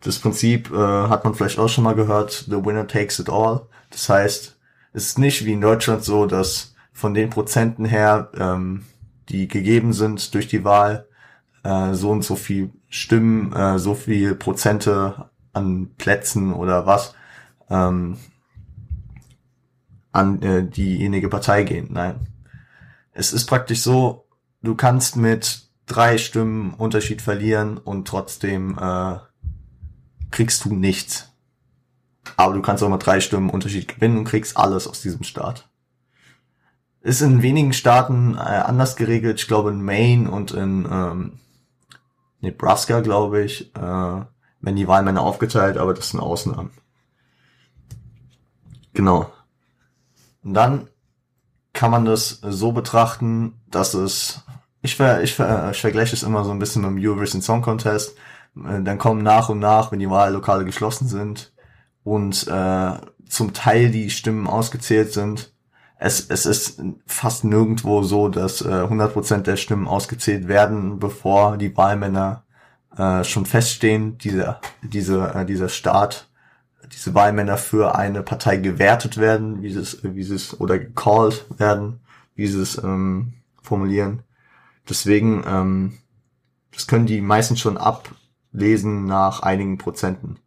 Das 0.00 0.18
Prinzip 0.18 0.70
äh, 0.70 0.76
hat 0.76 1.24
man 1.24 1.34
vielleicht 1.34 1.58
auch 1.58 1.68
schon 1.68 1.84
mal 1.84 1.94
gehört, 1.94 2.44
the 2.48 2.64
winner 2.64 2.86
takes 2.86 3.18
it 3.18 3.28
all. 3.28 3.62
Das 3.90 4.08
heißt, 4.08 4.58
es 4.92 5.04
ist 5.06 5.18
nicht 5.18 5.44
wie 5.44 5.52
in 5.52 5.60
Deutschland 5.60 6.04
so, 6.04 6.26
dass 6.26 6.74
von 6.92 7.14
den 7.14 7.30
Prozenten 7.30 7.84
her, 7.84 8.30
ähm, 8.38 8.84
die 9.28 9.48
gegeben 9.48 9.92
sind 9.92 10.34
durch 10.34 10.46
die 10.46 10.64
Wahl, 10.64 11.08
äh, 11.64 11.94
so 11.94 12.10
und 12.10 12.22
so 12.22 12.36
viel 12.36 12.70
Stimmen, 12.88 13.52
äh, 13.52 13.78
so 13.78 13.94
viel 13.94 14.34
Prozente 14.34 15.30
an 15.52 15.90
Plätzen 15.96 16.52
oder 16.52 16.86
was 16.86 17.14
ähm, 17.70 18.18
an 20.18 20.42
äh, 20.42 20.64
diejenige 20.64 21.28
Partei 21.28 21.62
gehen. 21.62 21.88
Nein. 21.90 22.26
Es 23.12 23.32
ist 23.32 23.46
praktisch 23.46 23.80
so, 23.80 24.26
du 24.62 24.74
kannst 24.74 25.16
mit 25.16 25.68
drei 25.86 26.18
Stimmen 26.18 26.74
Unterschied 26.74 27.22
verlieren 27.22 27.78
und 27.78 28.06
trotzdem 28.06 28.78
äh, 28.78 29.16
kriegst 30.30 30.64
du 30.64 30.74
nichts. 30.74 31.32
Aber 32.36 32.54
du 32.54 32.62
kannst 32.62 32.82
auch 32.82 32.90
mit 32.90 33.04
drei 33.04 33.20
Stimmen 33.20 33.50
Unterschied 33.50 33.88
gewinnen 33.88 34.18
und 34.18 34.24
kriegst 34.24 34.56
alles 34.56 34.86
aus 34.86 35.00
diesem 35.00 35.22
Staat. 35.22 35.68
Ist 37.00 37.22
in 37.22 37.42
wenigen 37.42 37.72
Staaten 37.72 38.34
äh, 38.34 38.38
anders 38.38 38.96
geregelt. 38.96 39.40
Ich 39.40 39.46
glaube 39.46 39.70
in 39.70 39.82
Maine 39.82 40.30
und 40.30 40.50
in 40.50 40.86
ähm, 40.90 41.32
Nebraska, 42.40 43.00
glaube 43.00 43.42
ich, 43.42 43.74
äh, 43.74 43.80
werden 43.80 44.76
die 44.76 44.88
Wahlmänner 44.88 45.22
aufgeteilt, 45.22 45.78
aber 45.78 45.94
das 45.94 46.10
sind 46.10 46.20
Ausnahmen. 46.20 46.70
Genau. 48.92 49.32
Dann 50.54 50.88
kann 51.72 51.90
man 51.90 52.04
das 52.04 52.40
so 52.42 52.72
betrachten, 52.72 53.60
dass 53.70 53.94
es, 53.94 54.44
ich, 54.82 54.96
ver, 54.96 55.22
ich, 55.22 55.34
ver, 55.34 55.70
ich 55.70 55.80
vergleiche 55.80 56.14
es 56.14 56.22
immer 56.22 56.44
so 56.44 56.50
ein 56.50 56.58
bisschen 56.58 56.82
mit 56.82 56.90
dem 56.90 56.98
Eurovision 56.98 57.42
Song 57.42 57.62
Contest. 57.62 58.16
Äh, 58.56 58.82
dann 58.82 58.98
kommen 58.98 59.22
nach 59.22 59.48
und 59.48 59.58
nach, 59.58 59.92
wenn 59.92 59.98
die 59.98 60.10
Wahllokale 60.10 60.64
geschlossen 60.64 61.08
sind 61.08 61.52
und 62.04 62.46
äh, 62.48 62.92
zum 63.28 63.52
Teil 63.52 63.90
die 63.90 64.10
Stimmen 64.10 64.46
ausgezählt 64.46 65.12
sind, 65.12 65.52
es, 65.98 66.26
es 66.28 66.46
ist 66.46 66.80
fast 67.06 67.44
nirgendwo 67.44 68.02
so, 68.02 68.28
dass 68.28 68.62
äh, 68.62 68.68
100% 68.68 69.42
der 69.42 69.56
Stimmen 69.56 69.88
ausgezählt 69.88 70.46
werden, 70.46 70.98
bevor 71.00 71.56
die 71.56 71.76
Wahlmänner 71.76 72.44
äh, 72.96 73.24
schon 73.24 73.46
feststehen, 73.46 74.16
dieser, 74.18 74.60
diese, 74.82 75.32
äh, 75.34 75.44
dieser 75.44 75.68
Staat, 75.68 76.27
diese 76.92 77.14
Wahlmänner 77.14 77.56
für 77.56 77.94
eine 77.94 78.22
Partei 78.22 78.56
gewertet 78.56 79.18
werden, 79.18 79.62
wie 79.62 79.72
sie 79.72 79.80
es, 79.80 79.98
wie 80.02 80.22
sie 80.22 80.34
es, 80.34 80.60
oder 80.60 80.78
gecalled 80.78 81.44
werden, 81.58 82.00
wie 82.34 82.46
sie 82.46 82.60
es 82.60 82.82
ähm, 82.82 83.34
formulieren. 83.62 84.22
Deswegen, 84.88 85.44
ähm, 85.46 85.98
das 86.72 86.86
können 86.86 87.06
die 87.06 87.20
meisten 87.20 87.56
schon 87.56 87.76
ablesen 87.76 89.06
nach 89.06 89.42
einigen 89.42 89.78
Prozenten. 89.78 90.38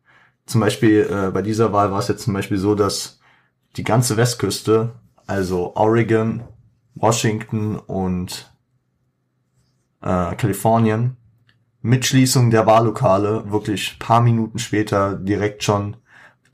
Zum 0.46 0.62
Beispiel 0.62 1.08
äh, 1.10 1.32
bei 1.32 1.42
dieser 1.42 1.72
Wahl 1.74 1.92
war 1.92 2.00
es 2.00 2.08
jetzt 2.08 2.24
zum 2.24 2.34
Beispiel 2.34 2.58
so, 2.58 2.76
dass 2.76 3.20
die 3.78 3.84
ganze 3.84 4.18
Westküste 4.18 4.94
also 5.28 5.76
Oregon, 5.76 6.44
Washington 6.96 7.78
und 7.78 8.52
äh, 10.02 10.36
Kalifornien, 10.36 11.16
mit 11.82 12.06
Schließung 12.06 12.52
der 12.52 12.66
Wahllokale 12.66 13.50
wirklich 13.50 13.98
paar 13.98 14.22
Minuten 14.22 14.60
später 14.60 15.16
direkt 15.16 15.64
schon 15.64 15.98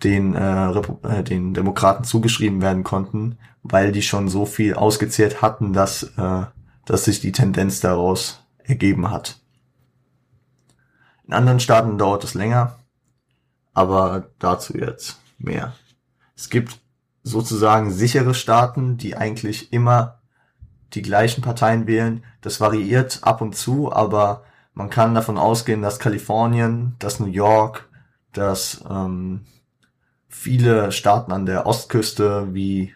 den, 0.04 0.36
äh, 0.36 0.70
äh, 0.70 1.24
den 1.24 1.54
Demokraten 1.54 2.04
zugeschrieben 2.04 2.62
werden 2.62 2.84
konnten, 2.84 3.38
weil 3.64 3.92
die 3.92 4.02
schon 4.02 4.30
so 4.30 4.46
viel 4.46 4.76
ausgezählt 4.76 5.42
hatten, 5.42 5.74
dass, 5.74 6.04
äh, 6.18 6.46
dass 6.86 7.06
sich 7.06 7.20
die 7.20 7.32
Tendenz 7.32 7.80
daraus 7.80 8.44
ergeben 8.64 9.10
hat. 9.10 9.40
In 11.26 11.34
anderen 11.34 11.60
Staaten 11.60 11.98
dauert 11.98 12.24
es 12.24 12.36
länger, 12.36 12.78
aber 13.74 14.30
dazu 14.40 14.78
jetzt 14.78 15.20
mehr. 15.38 15.74
Es 16.36 16.50
gibt 16.50 16.80
sozusagen 17.24 17.92
sichere 17.92 18.34
Staaten, 18.34 18.98
die 18.98 19.18
eigentlich 19.18 19.74
immer 19.74 20.20
die 20.94 21.02
gleichen 21.02 21.42
Parteien 21.42 21.88
wählen. 21.88 22.24
Das 22.42 22.62
variiert 22.62 23.20
ab 23.24 23.42
und 23.42 23.56
zu, 23.56 23.92
aber 23.92 24.44
man 24.74 24.90
kann 24.90 25.16
davon 25.16 25.38
ausgehen, 25.38 25.82
dass 25.82 26.00
Kalifornien, 26.00 26.96
dass 27.00 27.20
New 27.20 27.28
York, 27.28 27.90
dass 28.32 28.84
ähm, 28.90 29.42
viele 30.28 30.92
Staaten 30.92 31.32
an 31.32 31.46
der 31.46 31.66
Ostküste 31.66 32.54
wie 32.54 32.94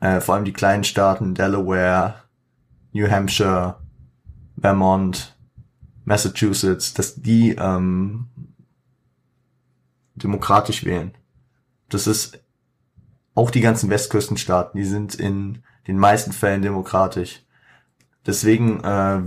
äh, 0.00 0.20
vor 0.20 0.34
allem 0.34 0.44
die 0.44 0.52
kleinen 0.52 0.84
Staaten 0.84 1.34
Delaware, 1.34 2.14
New 2.92 3.10
Hampshire, 3.10 3.80
Vermont, 4.60 5.36
Massachusetts, 6.04 6.94
dass 6.94 7.16
die 7.16 7.56
ähm, 7.58 8.28
demokratisch 10.14 10.84
wählen. 10.84 11.12
Das 11.88 12.06
ist 12.06 12.44
auch 13.34 13.50
die 13.50 13.60
ganzen 13.60 13.90
Westküstenstaaten, 13.90 14.78
die 14.78 14.86
sind 14.86 15.14
in 15.14 15.62
den 15.86 15.98
meisten 15.98 16.32
Fällen 16.32 16.62
demokratisch. 16.62 17.44
Deswegen, 18.26 18.82
äh, 18.82 19.22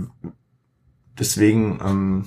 deswegen, 1.18 1.78
ähm, 1.84 2.26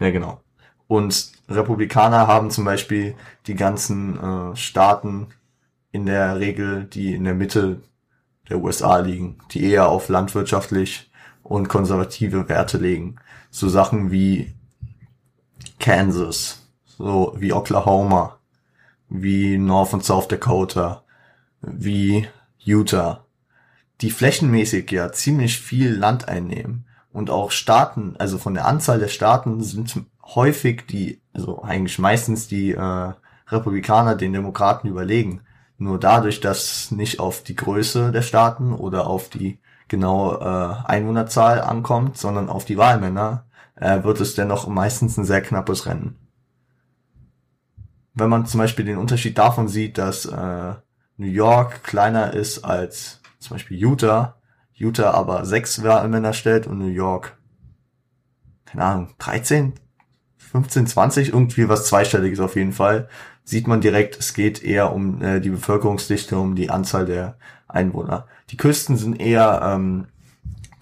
ja 0.00 0.10
genau. 0.10 0.42
Und 0.88 1.32
Republikaner 1.48 2.26
haben 2.26 2.50
zum 2.50 2.64
Beispiel 2.64 3.14
die 3.46 3.54
ganzen 3.54 4.18
äh, 4.18 4.56
Staaten 4.56 5.28
in 5.92 6.06
der 6.06 6.40
Regel, 6.40 6.84
die 6.84 7.14
in 7.14 7.24
der 7.24 7.34
Mitte 7.34 7.82
der 8.48 8.58
USA 8.58 8.98
liegen, 8.98 9.38
die 9.50 9.64
eher 9.64 9.88
auf 9.88 10.08
landwirtschaftlich 10.08 11.10
und 11.42 11.68
konservative 11.68 12.48
Werte 12.48 12.78
legen. 12.78 13.16
So 13.50 13.68
Sachen 13.68 14.10
wie 14.10 14.54
Kansas, 15.78 16.66
so 16.84 17.34
wie 17.38 17.52
Oklahoma, 17.52 18.38
wie 19.08 19.58
North 19.58 19.92
und 19.92 20.04
South 20.04 20.28
Dakota, 20.28 21.02
wie 21.60 22.26
Utah, 22.58 23.24
die 24.00 24.10
flächenmäßig 24.10 24.90
ja 24.90 25.12
ziemlich 25.12 25.58
viel 25.58 25.94
Land 25.94 26.28
einnehmen 26.28 26.86
und 27.12 27.30
auch 27.30 27.50
Staaten, 27.50 28.16
also 28.18 28.38
von 28.38 28.54
der 28.54 28.66
Anzahl 28.66 28.98
der 28.98 29.08
Staaten 29.08 29.62
sind 29.62 30.04
häufig 30.34 30.86
die, 30.86 31.20
also 31.32 31.62
eigentlich 31.62 31.98
meistens 31.98 32.48
die 32.48 32.72
äh, 32.72 33.12
Republikaner 33.48 34.14
den 34.14 34.32
Demokraten 34.32 34.88
überlegen. 34.88 35.42
Nur 35.78 35.98
dadurch, 35.98 36.40
dass 36.40 36.90
nicht 36.90 37.20
auf 37.20 37.42
die 37.42 37.54
Größe 37.54 38.10
der 38.12 38.22
Staaten 38.22 38.72
oder 38.72 39.06
auf 39.06 39.28
die 39.28 39.58
genaue 39.86 40.38
äh, 40.40 40.88
Einwohnerzahl 40.88 41.60
ankommt, 41.60 42.18
sondern 42.18 42.48
auf 42.48 42.64
die 42.64 42.76
Wahlmänner, 42.76 43.46
äh, 43.76 44.02
wird 44.02 44.20
es 44.20 44.34
dennoch 44.34 44.66
meistens 44.66 45.16
ein 45.16 45.24
sehr 45.24 45.40
knappes 45.40 45.86
Rennen. 45.86 46.16
Wenn 48.14 48.28
man 48.28 48.46
zum 48.46 48.58
Beispiel 48.58 48.84
den 48.84 48.98
Unterschied 48.98 49.38
davon 49.38 49.68
sieht, 49.68 49.96
dass 49.96 50.26
äh, 50.26 50.74
New 51.16 51.26
York 51.26 51.84
kleiner 51.84 52.34
ist 52.34 52.64
als 52.64 53.20
zum 53.38 53.54
Beispiel 53.54 53.78
Utah, 53.78 54.36
Utah 54.74 55.12
aber 55.12 55.44
sechs 55.44 55.82
Wahlmänner 55.82 56.32
stellt 56.32 56.66
und 56.66 56.78
New 56.78 56.86
York, 56.86 57.38
keine 58.64 58.84
Ahnung, 58.84 59.14
13, 59.18 59.74
15, 60.50 60.86
20, 60.86 61.28
irgendwie 61.28 61.68
was 61.68 61.86
zweistelliges 61.86 62.40
auf 62.40 62.56
jeden 62.56 62.72
Fall, 62.72 63.08
sieht 63.44 63.66
man 63.66 63.80
direkt, 63.80 64.18
es 64.18 64.34
geht 64.34 64.62
eher 64.62 64.92
um 64.92 65.22
äh, 65.22 65.40
die 65.40 65.50
Bevölkerungsdichte, 65.50 66.38
um 66.38 66.54
die 66.54 66.70
Anzahl 66.70 67.06
der 67.06 67.36
Einwohner. 67.66 68.26
Die 68.50 68.56
Küsten 68.56 68.96
sind 68.96 69.20
eher 69.20 69.60
ähm, 69.62 70.06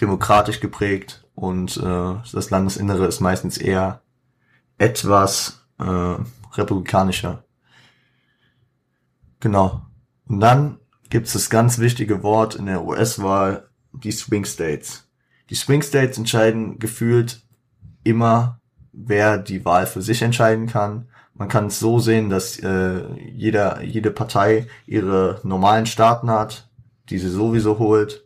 demokratisch 0.01 0.61
geprägt 0.61 1.25
und 1.35 1.77
äh, 1.77 2.15
das 2.33 2.51
Landesinnere 2.51 3.07
ist 3.07 3.21
meistens 3.21 3.59
eher 3.59 4.03
etwas 4.79 5.67
äh, 5.79 6.17
republikanischer. 6.55 7.45
Genau. 9.41 9.83
Und 10.29 10.41
dann 10.41 10.79
gibt 11.11 11.27
es 11.27 11.35
das 11.35 11.51
ganz 11.51 11.79
wichtige 11.79 12.23
Wort 12.23 12.55
in 12.55 12.67
der 12.67 12.85
US-Wahl, 12.85 13.69
die 13.93 14.13
Swing 14.13 14.45
States. 14.45 15.09
Die 15.51 15.55
Swing 15.55 15.83
States 15.83 16.19
entscheiden 16.19 16.79
gefühlt 16.79 17.47
immer, 18.03 18.61
wer 18.97 19.39
die 19.39 19.65
Wahl 19.65 19.87
für 19.87 20.03
sich 20.03 20.23
entscheiden 20.23 20.67
kann. 20.67 21.07
Man 21.35 21.49
kann 21.49 21.67
es 21.67 21.79
so 21.79 21.99
sehen, 21.99 22.31
dass 22.31 22.59
äh, 22.59 23.03
jeder, 23.35 23.83
jede 23.83 24.11
Partei 24.11 24.67
ihre 24.87 25.41
normalen 25.43 25.87
Staaten 25.87 26.31
hat, 26.31 26.69
die 27.11 27.19
sie 27.19 27.29
sowieso 27.29 27.79
holt, 27.79 28.25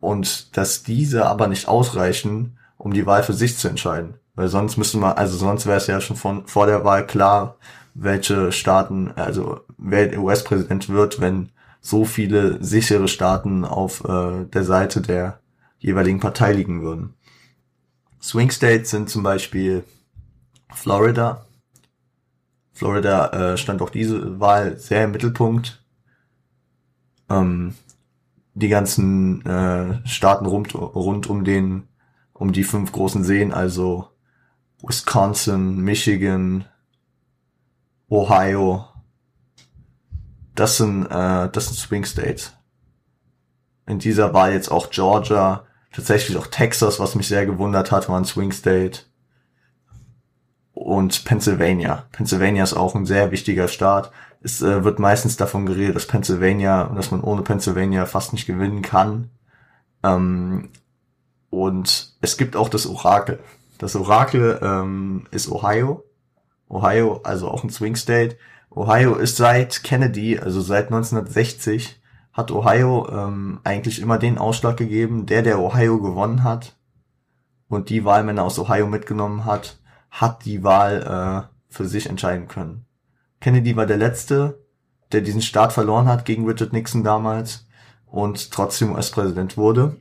und 0.00 0.56
dass 0.56 0.82
diese 0.82 1.26
aber 1.26 1.46
nicht 1.46 1.68
ausreichen, 1.68 2.58
um 2.76 2.92
die 2.92 3.06
Wahl 3.06 3.22
für 3.22 3.34
sich 3.34 3.56
zu 3.56 3.68
entscheiden. 3.68 4.14
Weil 4.34 4.48
sonst 4.48 4.76
müsste 4.76 4.98
man, 4.98 5.12
also 5.12 5.36
sonst 5.36 5.66
wäre 5.66 5.76
es 5.76 5.86
ja 5.86 6.00
schon 6.00 6.16
von 6.16 6.46
vor 6.46 6.66
der 6.66 6.84
Wahl 6.84 7.06
klar, 7.06 7.56
welche 7.94 8.52
Staaten, 8.52 9.12
also 9.14 9.60
wer 9.78 10.18
US-Präsident 10.18 10.88
wird, 10.88 11.20
wenn 11.20 11.50
so 11.80 12.04
viele 12.04 12.62
sichere 12.62 13.08
Staaten 13.08 13.64
auf 13.64 14.04
äh, 14.04 14.44
der 14.46 14.64
Seite 14.64 15.00
der 15.00 15.40
jeweiligen 15.78 16.20
Partei 16.20 16.52
liegen 16.52 16.82
würden. 16.82 17.14
Swing 18.22 18.50
States 18.50 18.90
sind 18.90 19.08
zum 19.08 19.22
Beispiel 19.22 19.84
Florida. 20.74 21.46
Florida 22.72 23.52
äh, 23.52 23.56
stand 23.56 23.82
auch 23.82 23.90
diese 23.90 24.40
Wahl 24.40 24.78
sehr 24.78 25.04
im 25.04 25.10
Mittelpunkt. 25.12 25.84
Ähm, 27.28 27.74
die 28.54 28.68
ganzen 28.68 29.44
äh, 29.46 30.06
Staaten 30.06 30.46
rund, 30.46 30.74
rund 30.74 31.28
um 31.28 31.44
den, 31.44 31.88
um 32.32 32.52
die 32.52 32.64
fünf 32.64 32.92
großen 32.92 33.24
Seen, 33.24 33.52
also 33.52 34.08
Wisconsin, 34.82 35.76
Michigan, 35.80 36.64
Ohio, 38.08 38.86
das 40.54 40.76
sind, 40.76 41.06
äh, 41.06 41.48
das 41.50 41.66
sind 41.66 41.76
Swing 41.76 42.04
States. 42.04 42.52
In 43.86 43.98
dieser 43.98 44.34
war 44.34 44.50
jetzt 44.50 44.70
auch 44.70 44.90
Georgia, 44.90 45.64
tatsächlich 45.92 46.36
auch 46.36 46.46
Texas, 46.46 47.00
was 47.00 47.14
mich 47.14 47.28
sehr 47.28 47.46
gewundert 47.46 47.90
hat, 47.90 48.08
war 48.08 48.18
ein 48.18 48.24
Swing 48.24 48.52
State. 48.52 49.02
Und 50.82 51.26
Pennsylvania. 51.26 52.06
Pennsylvania 52.10 52.64
ist 52.64 52.72
auch 52.72 52.94
ein 52.94 53.04
sehr 53.04 53.30
wichtiger 53.30 53.68
Staat. 53.68 54.12
Es 54.40 54.62
äh, 54.62 54.82
wird 54.82 54.98
meistens 54.98 55.36
davon 55.36 55.66
geredet, 55.66 55.94
dass 55.94 56.06
Pennsylvania, 56.06 56.84
dass 56.96 57.10
man 57.10 57.20
ohne 57.20 57.42
Pennsylvania 57.42 58.06
fast 58.06 58.32
nicht 58.32 58.46
gewinnen 58.46 58.80
kann. 58.80 59.28
Ähm, 60.02 60.70
und 61.50 62.14
es 62.22 62.38
gibt 62.38 62.56
auch 62.56 62.70
das 62.70 62.86
Orakel. 62.86 63.40
Das 63.76 63.94
Orakel 63.94 64.58
ähm, 64.62 65.26
ist 65.30 65.52
Ohio. 65.52 66.02
Ohio, 66.66 67.20
also 67.24 67.48
auch 67.48 67.62
ein 67.62 67.68
Swing 67.68 67.94
State. 67.94 68.38
Ohio 68.70 69.16
ist 69.16 69.36
seit 69.36 69.82
Kennedy, 69.82 70.38
also 70.38 70.62
seit 70.62 70.86
1960, 70.86 72.00
hat 72.32 72.50
Ohio 72.50 73.06
ähm, 73.12 73.60
eigentlich 73.64 74.00
immer 74.00 74.16
den 74.16 74.38
Ausschlag 74.38 74.78
gegeben, 74.78 75.26
der 75.26 75.42
der 75.42 75.60
Ohio 75.60 76.00
gewonnen 76.00 76.42
hat 76.42 76.74
und 77.68 77.90
die 77.90 78.06
Wahlmänner 78.06 78.44
aus 78.44 78.58
Ohio 78.58 78.86
mitgenommen 78.86 79.44
hat, 79.44 79.79
hat 80.10 80.44
die 80.44 80.62
Wahl 80.62 81.48
äh, 81.48 81.72
für 81.72 81.86
sich 81.86 82.08
entscheiden 82.08 82.48
können. 82.48 82.84
Kennedy 83.40 83.76
war 83.76 83.86
der 83.86 83.96
letzte, 83.96 84.64
der 85.12 85.22
diesen 85.22 85.42
Staat 85.42 85.72
verloren 85.72 86.06
hat 86.06 86.24
gegen 86.24 86.46
Richard 86.46 86.72
Nixon 86.72 87.04
damals 87.04 87.66
und 88.06 88.50
trotzdem 88.50 88.92
US-Präsident 88.92 89.56
wurde. 89.56 89.96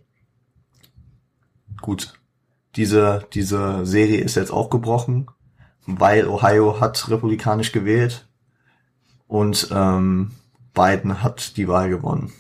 Gut, 1.82 2.14
diese 2.76 3.26
diese 3.34 3.86
Serie 3.86 4.20
ist 4.20 4.36
jetzt 4.36 4.52
auch 4.52 4.70
gebrochen, 4.70 5.28
weil 5.86 6.28
Ohio 6.28 6.80
hat 6.80 7.10
republikanisch 7.10 7.72
gewählt 7.72 8.28
und 9.28 9.70
ähm, 9.72 10.32
Biden 10.74 11.24
hat 11.24 11.56
die 11.58 11.68
Wahl 11.68 11.90
gewonnen. 11.90 12.34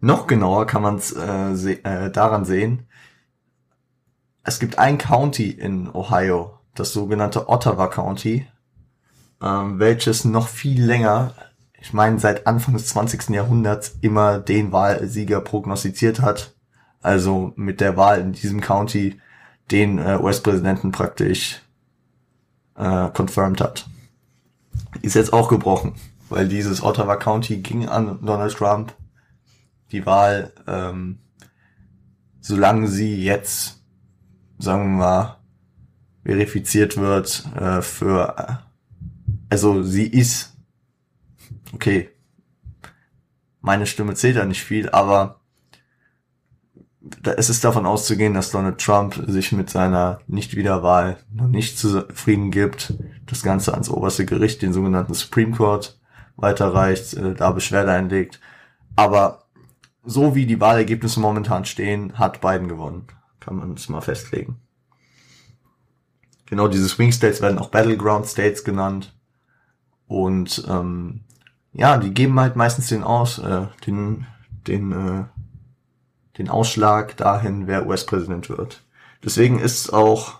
Noch 0.00 0.26
genauer 0.26 0.66
kann 0.66 0.82
man 0.82 0.96
es 0.96 1.14
äh, 1.14 1.54
se 1.54 1.84
äh, 1.84 2.10
daran 2.10 2.44
sehen, 2.44 2.86
es 4.42 4.58
gibt 4.58 4.78
ein 4.78 4.98
County 4.98 5.50
in 5.50 5.88
Ohio, 5.92 6.58
das 6.74 6.92
sogenannte 6.92 7.48
Ottawa 7.48 7.88
County, 7.88 8.46
ähm, 9.42 9.78
welches 9.78 10.24
noch 10.24 10.48
viel 10.48 10.84
länger, 10.84 11.34
ich 11.80 11.92
meine 11.92 12.18
seit 12.18 12.46
Anfang 12.46 12.74
des 12.74 12.86
20. 12.88 13.30
Jahrhunderts, 13.30 13.96
immer 14.00 14.38
den 14.38 14.72
Wahlsieger 14.72 15.40
prognostiziert 15.40 16.20
hat. 16.20 16.54
Also 17.02 17.52
mit 17.56 17.80
der 17.80 17.96
Wahl 17.96 18.20
in 18.20 18.32
diesem 18.32 18.60
County 18.60 19.18
den 19.70 19.98
äh, 19.98 20.18
US-Präsidenten 20.20 20.92
praktisch 20.92 21.62
äh, 22.76 23.08
confirmed 23.10 23.60
hat 23.60 23.86
ist 25.02 25.14
jetzt 25.14 25.32
auch 25.32 25.48
gebrochen, 25.48 25.94
weil 26.28 26.48
dieses 26.48 26.82
Ottawa 26.82 27.16
County 27.16 27.58
ging 27.58 27.88
an 27.88 28.18
Donald 28.24 28.54
Trump. 28.54 28.94
Die 29.92 30.06
Wahl, 30.06 30.52
ähm, 30.66 31.18
solange 32.40 32.88
sie 32.88 33.22
jetzt, 33.22 33.79
sagen 34.60 34.92
wir 34.92 34.98
mal, 34.98 35.36
verifiziert 36.24 36.96
wird 36.96 37.44
äh, 37.56 37.82
für, 37.82 38.60
also 39.48 39.82
sie 39.82 40.06
ist, 40.06 40.56
okay, 41.72 42.10
meine 43.60 43.86
Stimme 43.86 44.14
zählt 44.14 44.36
da 44.36 44.44
nicht 44.44 44.62
viel, 44.62 44.90
aber 44.90 45.40
es 47.36 47.48
ist 47.48 47.64
davon 47.64 47.86
auszugehen, 47.86 48.34
dass 48.34 48.50
Donald 48.50 48.78
Trump 48.78 49.22
sich 49.26 49.52
mit 49.52 49.70
seiner 49.70 50.20
Nichtwiederwahl 50.26 51.18
noch 51.32 51.48
nicht 51.48 51.78
zufrieden 51.78 52.50
gibt, 52.50 52.94
das 53.26 53.42
Ganze 53.42 53.72
ans 53.72 53.88
oberste 53.88 54.26
Gericht, 54.26 54.62
den 54.62 54.72
sogenannten 54.72 55.14
Supreme 55.14 55.56
Court, 55.56 55.98
weiterreicht, 56.36 57.14
äh, 57.14 57.34
da 57.34 57.50
Beschwerde 57.50 57.92
einlegt. 57.92 58.40
Aber 58.96 59.44
so 60.04 60.34
wie 60.34 60.46
die 60.46 60.60
Wahlergebnisse 60.60 61.20
momentan 61.20 61.64
stehen, 61.64 62.18
hat 62.18 62.40
Biden 62.40 62.68
gewonnen. 62.68 63.06
Kann 63.40 63.56
man 63.56 63.72
es 63.74 63.88
mal 63.88 64.00
festlegen. 64.00 64.56
Genau, 66.46 66.68
diese 66.68 66.88
Swing 66.88 67.12
States 67.12 67.40
werden 67.40 67.58
auch 67.58 67.70
Battleground 67.70 68.26
States 68.26 68.64
genannt. 68.64 69.14
Und 70.06 70.64
ähm, 70.68 71.20
ja, 71.72 71.96
die 71.98 72.12
geben 72.12 72.38
halt 72.40 72.56
meistens 72.56 72.88
den 72.88 73.04
aus, 73.04 73.38
äh, 73.38 73.66
den, 73.86 74.26
den 74.66 74.92
äh, 74.92 75.24
den 76.40 76.48
Ausschlag 76.48 77.18
dahin, 77.18 77.66
wer 77.66 77.86
US-Präsident 77.86 78.48
wird. 78.48 78.82
Deswegen 79.22 79.58
ist 79.58 79.78
es 79.78 79.90
auch 79.90 80.38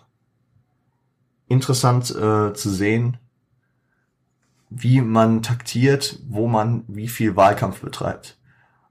interessant 1.47 2.11
äh, 2.11 2.55
zu 2.55 2.71
sehen, 2.71 3.19
wie 4.71 5.03
man 5.03 5.43
taktiert, 5.43 6.19
wo 6.27 6.49
man 6.49 6.85
wie 6.89 7.09
viel 7.09 7.37
Wahlkampf 7.37 7.83
betreibt. 7.83 8.39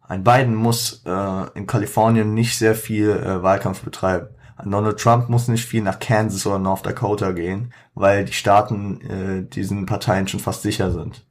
Ein 0.10 0.26
Biden 0.26 0.56
muss 0.56 1.04
äh, 1.06 1.46
in 1.54 1.66
Kalifornien 1.66 2.34
nicht 2.34 2.58
sehr 2.58 2.76
viel 2.76 3.12
äh, 3.12 3.42
Wahlkampf 3.42 3.82
betreiben. 3.82 4.28
Ein 4.58 4.72
Donald 4.72 5.00
Trump 5.00 5.30
muss 5.30 5.48
nicht 5.48 5.66
viel 5.66 5.82
nach 5.82 6.00
Kansas 6.00 6.46
oder 6.46 6.60
North 6.60 6.86
Dakota 6.86 7.32
gehen, 7.32 7.74
weil 7.94 8.26
die 8.26 8.34
Staaten 8.34 9.00
äh, 9.02 9.44
diesen 9.44 9.86
Parteien 9.86 10.28
schon 10.28 10.42
fast 10.42 10.64
sicher 10.64 10.92
sind. 10.92 11.26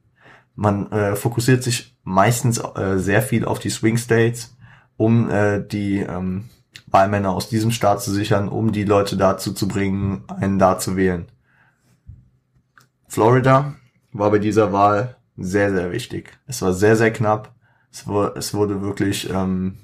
Man 0.54 0.90
äh, 0.92 1.14
fokussiert 1.14 1.62
sich 1.62 1.94
meistens 2.04 2.58
äh, 2.58 2.96
sehr 2.96 3.20
viel 3.20 3.44
auf 3.44 3.58
die 3.58 3.68
Swing 3.68 3.98
States 3.98 4.56
um 4.98 5.30
äh, 5.30 5.64
die 5.66 6.00
ähm, 6.00 6.50
Wahlmänner 6.88 7.30
aus 7.30 7.48
diesem 7.48 7.70
Staat 7.70 8.02
zu 8.02 8.12
sichern, 8.12 8.48
um 8.48 8.72
die 8.72 8.84
Leute 8.84 9.16
dazu 9.16 9.54
zu 9.54 9.66
bringen, 9.66 10.24
einen 10.28 10.58
da 10.58 10.78
zu 10.78 10.96
wählen. 10.96 11.26
Florida 13.06 13.74
war 14.12 14.30
bei 14.30 14.38
dieser 14.38 14.72
Wahl 14.72 15.16
sehr, 15.36 15.72
sehr 15.72 15.92
wichtig. 15.92 16.38
Es 16.46 16.60
war 16.60 16.74
sehr, 16.74 16.96
sehr 16.96 17.12
knapp. 17.12 17.54
Es, 17.92 18.06
wurde, 18.06 18.38
es 18.38 18.54
wurde 18.54 18.82
wirklich, 18.82 19.30
ähm, 19.30 19.78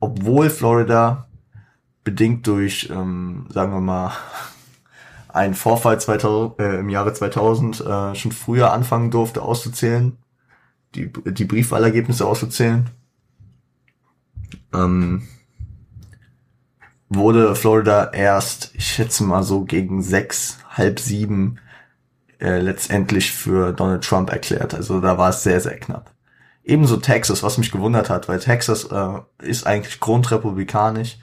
obwohl 0.00 0.50
Florida 0.50 1.28
bedingt 2.04 2.46
durch, 2.46 2.90
ähm, 2.90 3.46
sagen 3.50 3.72
wir 3.72 3.80
mal, 3.80 4.12
einen 5.28 5.54
Vorfall 5.54 6.00
2000, 6.00 6.60
äh, 6.60 6.78
im 6.80 6.88
Jahre 6.88 7.12
2000 7.12 7.80
äh, 7.80 8.14
schon 8.14 8.32
früher 8.32 8.72
anfangen 8.72 9.10
durfte 9.10 9.42
auszuzählen, 9.42 10.18
die, 10.94 11.10
die 11.12 11.44
Briefwahlergebnisse 11.44 12.26
auszuzählen, 12.26 12.90
ähm, 14.74 15.22
wurde 17.08 17.54
Florida 17.54 18.10
erst, 18.12 18.74
ich 18.74 18.86
schätze 18.86 19.24
mal 19.24 19.42
so 19.42 19.64
gegen 19.64 20.02
sechs, 20.02 20.58
halb 20.70 20.98
sieben 20.98 21.58
äh, 22.40 22.58
letztendlich 22.60 23.32
für 23.32 23.72
Donald 23.72 24.04
Trump 24.04 24.30
erklärt. 24.30 24.74
Also 24.74 25.00
da 25.00 25.18
war 25.18 25.30
es 25.30 25.42
sehr, 25.42 25.60
sehr 25.60 25.78
knapp. 25.78 26.11
Ebenso 26.64 26.96
Texas, 26.98 27.42
was 27.42 27.58
mich 27.58 27.72
gewundert 27.72 28.08
hat, 28.08 28.28
weil 28.28 28.38
Texas 28.38 28.84
äh, 28.84 29.20
ist 29.42 29.66
eigentlich 29.66 29.98
grundrepublikanisch. 30.00 31.18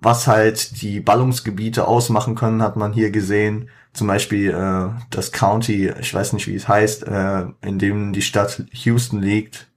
Was 0.00 0.26
halt 0.26 0.82
die 0.82 1.00
Ballungsgebiete 1.00 1.88
ausmachen 1.88 2.34
können, 2.34 2.62
hat 2.62 2.76
man 2.76 2.92
hier 2.92 3.10
gesehen. 3.10 3.70
Zum 3.94 4.06
Beispiel 4.06 4.50
äh, 4.50 4.90
das 5.10 5.32
County, 5.32 5.88
ich 6.00 6.12
weiß 6.12 6.34
nicht, 6.34 6.46
wie 6.46 6.54
es 6.54 6.68
heißt, 6.68 7.06
äh, 7.06 7.46
in 7.62 7.78
dem 7.78 8.12
die 8.12 8.22
Stadt 8.22 8.64
Houston 8.72 9.20
liegt, 9.20 9.68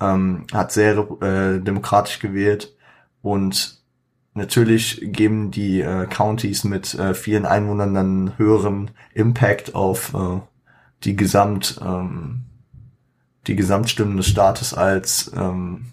ähm, 0.00 0.46
hat 0.52 0.72
sehr 0.72 0.96
äh, 1.20 1.60
demokratisch 1.60 2.18
gewählt 2.18 2.74
und 3.22 3.82
natürlich 4.34 5.00
geben 5.02 5.50
die 5.50 5.80
äh, 5.80 6.06
Countys 6.06 6.64
mit 6.64 6.94
äh, 6.94 7.14
vielen 7.14 7.46
Einwohnern 7.46 7.94
dann 7.94 8.38
höheren 8.38 8.90
Impact 9.14 9.74
auf 9.74 10.14
äh, 10.14 10.40
die 11.04 11.16
Gesamt 11.16 11.80
ähm, 11.82 12.44
die 13.46 13.56
Gesamtstimmen 13.56 14.16
des 14.16 14.28
Staates 14.28 14.74
als 14.74 15.30
ähm, 15.36 15.86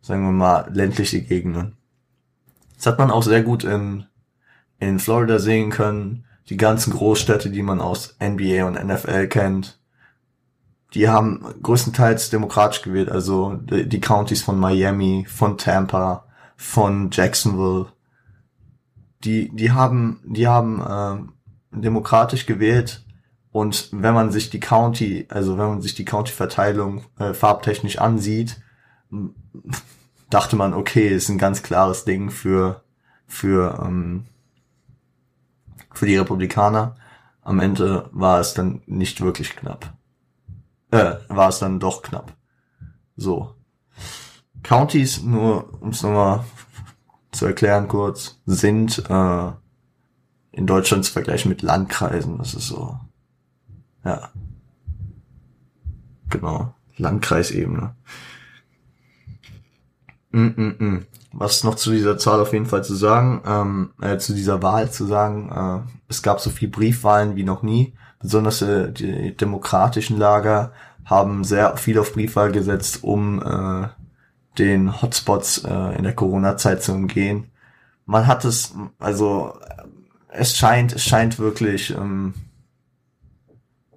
sagen 0.00 0.24
wir 0.24 0.32
mal 0.32 0.68
ländliche 0.72 1.22
Gegenden. 1.22 1.76
Das 2.76 2.86
hat 2.86 2.98
man 2.98 3.10
auch 3.10 3.22
sehr 3.22 3.42
gut 3.42 3.64
in 3.64 4.06
in 4.78 4.98
Florida 4.98 5.38
sehen 5.38 5.70
können. 5.70 6.24
Die 6.48 6.56
ganzen 6.56 6.92
Großstädte, 6.92 7.50
die 7.50 7.62
man 7.62 7.80
aus 7.80 8.16
NBA 8.22 8.66
und 8.66 8.82
NFL 8.82 9.28
kennt, 9.28 9.78
die 10.92 11.08
haben 11.08 11.44
größtenteils 11.62 12.30
demokratisch 12.30 12.82
gewählt, 12.82 13.10
also 13.10 13.54
die, 13.54 13.88
die 13.88 14.00
Countys 14.00 14.42
von 14.42 14.58
Miami, 14.58 15.26
von 15.28 15.58
Tampa, 15.58 16.26
von 16.56 17.10
Jacksonville. 17.10 17.86
Die, 19.24 19.50
die 19.54 19.72
haben, 19.72 20.20
die 20.24 20.46
haben 20.46 20.80
äh, 21.72 21.80
demokratisch 21.80 22.46
gewählt 22.46 23.03
und 23.54 23.88
wenn 23.92 24.12
man 24.12 24.30
sich 24.30 24.50
die 24.50 24.60
County, 24.60 25.26
also 25.30 25.56
wenn 25.56 25.68
man 25.68 25.80
sich 25.80 25.94
die 25.94 26.04
County-Verteilung 26.04 27.04
äh, 27.18 27.32
farbtechnisch 27.32 27.98
ansieht, 27.98 28.60
dachte 30.28 30.56
man, 30.56 30.74
okay, 30.74 31.08
ist 31.08 31.28
ein 31.28 31.38
ganz 31.38 31.62
klares 31.62 32.04
Ding 32.04 32.30
für 32.30 32.82
für 33.26 33.80
ähm, 33.82 34.26
für 35.92 36.06
die 36.06 36.16
Republikaner. 36.16 36.96
Am 37.40 37.60
Ende 37.60 38.10
war 38.12 38.40
es 38.40 38.54
dann 38.54 38.82
nicht 38.86 39.20
wirklich 39.20 39.56
knapp 39.56 39.94
äh, 40.94 41.16
war 41.28 41.48
es 41.48 41.58
dann 41.58 41.80
doch 41.80 42.02
knapp. 42.02 42.32
So. 43.16 43.54
Counties, 44.62 45.22
nur 45.22 45.82
um 45.82 45.90
es 45.90 46.02
nochmal 46.02 46.44
zu 47.32 47.46
erklären 47.46 47.88
kurz, 47.88 48.40
sind 48.46 48.98
äh, 49.10 49.50
in 50.52 50.66
Deutschland 50.66 51.04
zu 51.04 51.12
vergleichen 51.12 51.48
mit 51.48 51.62
Landkreisen. 51.62 52.38
Das 52.38 52.54
ist 52.54 52.68
so. 52.68 52.98
Ja. 54.04 54.30
Genau. 56.30 56.74
Landkreisebene. 56.96 57.94
Mm 60.30 60.46
-mm 60.46 60.76
-mm. 60.78 61.02
Was 61.32 61.64
noch 61.64 61.74
zu 61.74 61.90
dieser 61.90 62.18
Zahl 62.18 62.40
auf 62.40 62.52
jeden 62.52 62.66
Fall 62.66 62.84
zu 62.84 62.94
sagen, 62.94 63.42
ähm, 63.46 63.90
äh, 64.00 64.18
zu 64.18 64.34
dieser 64.34 64.62
Wahl 64.62 64.90
zu 64.90 65.06
sagen, 65.06 65.50
äh, 65.50 65.90
es 66.08 66.22
gab 66.22 66.40
so 66.40 66.50
viel 66.50 66.68
Briefwahlen 66.68 67.34
wie 67.34 67.44
noch 67.44 67.62
nie 67.62 67.94
besonders 68.24 68.62
äh, 68.62 68.90
die 68.90 69.36
demokratischen 69.36 70.18
Lager 70.18 70.72
haben 71.04 71.44
sehr 71.44 71.76
viel 71.76 71.98
auf 71.98 72.14
Briefwahl 72.14 72.50
gesetzt, 72.52 73.04
um 73.04 73.42
äh, 73.42 73.88
den 74.58 75.02
Hotspots 75.02 75.58
äh, 75.64 75.96
in 75.98 76.04
der 76.04 76.14
Corona-Zeit 76.14 76.82
zu 76.82 76.92
umgehen. 76.92 77.50
Man 78.06 78.26
hat 78.26 78.46
es, 78.46 78.74
also 78.98 79.58
es 80.28 80.56
scheint, 80.56 80.94
es 80.94 81.04
scheint 81.04 81.38
wirklich 81.38 81.90
ähm, 81.90 82.32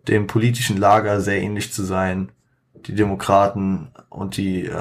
dem 0.07 0.27
politischen 0.27 0.77
Lager 0.77 1.21
sehr 1.21 1.41
ähnlich 1.41 1.73
zu 1.73 1.83
sein. 1.83 2.31
Die 2.85 2.95
Demokraten 2.95 3.89
und 4.09 4.37
die, 4.37 4.65
äh, 4.65 4.71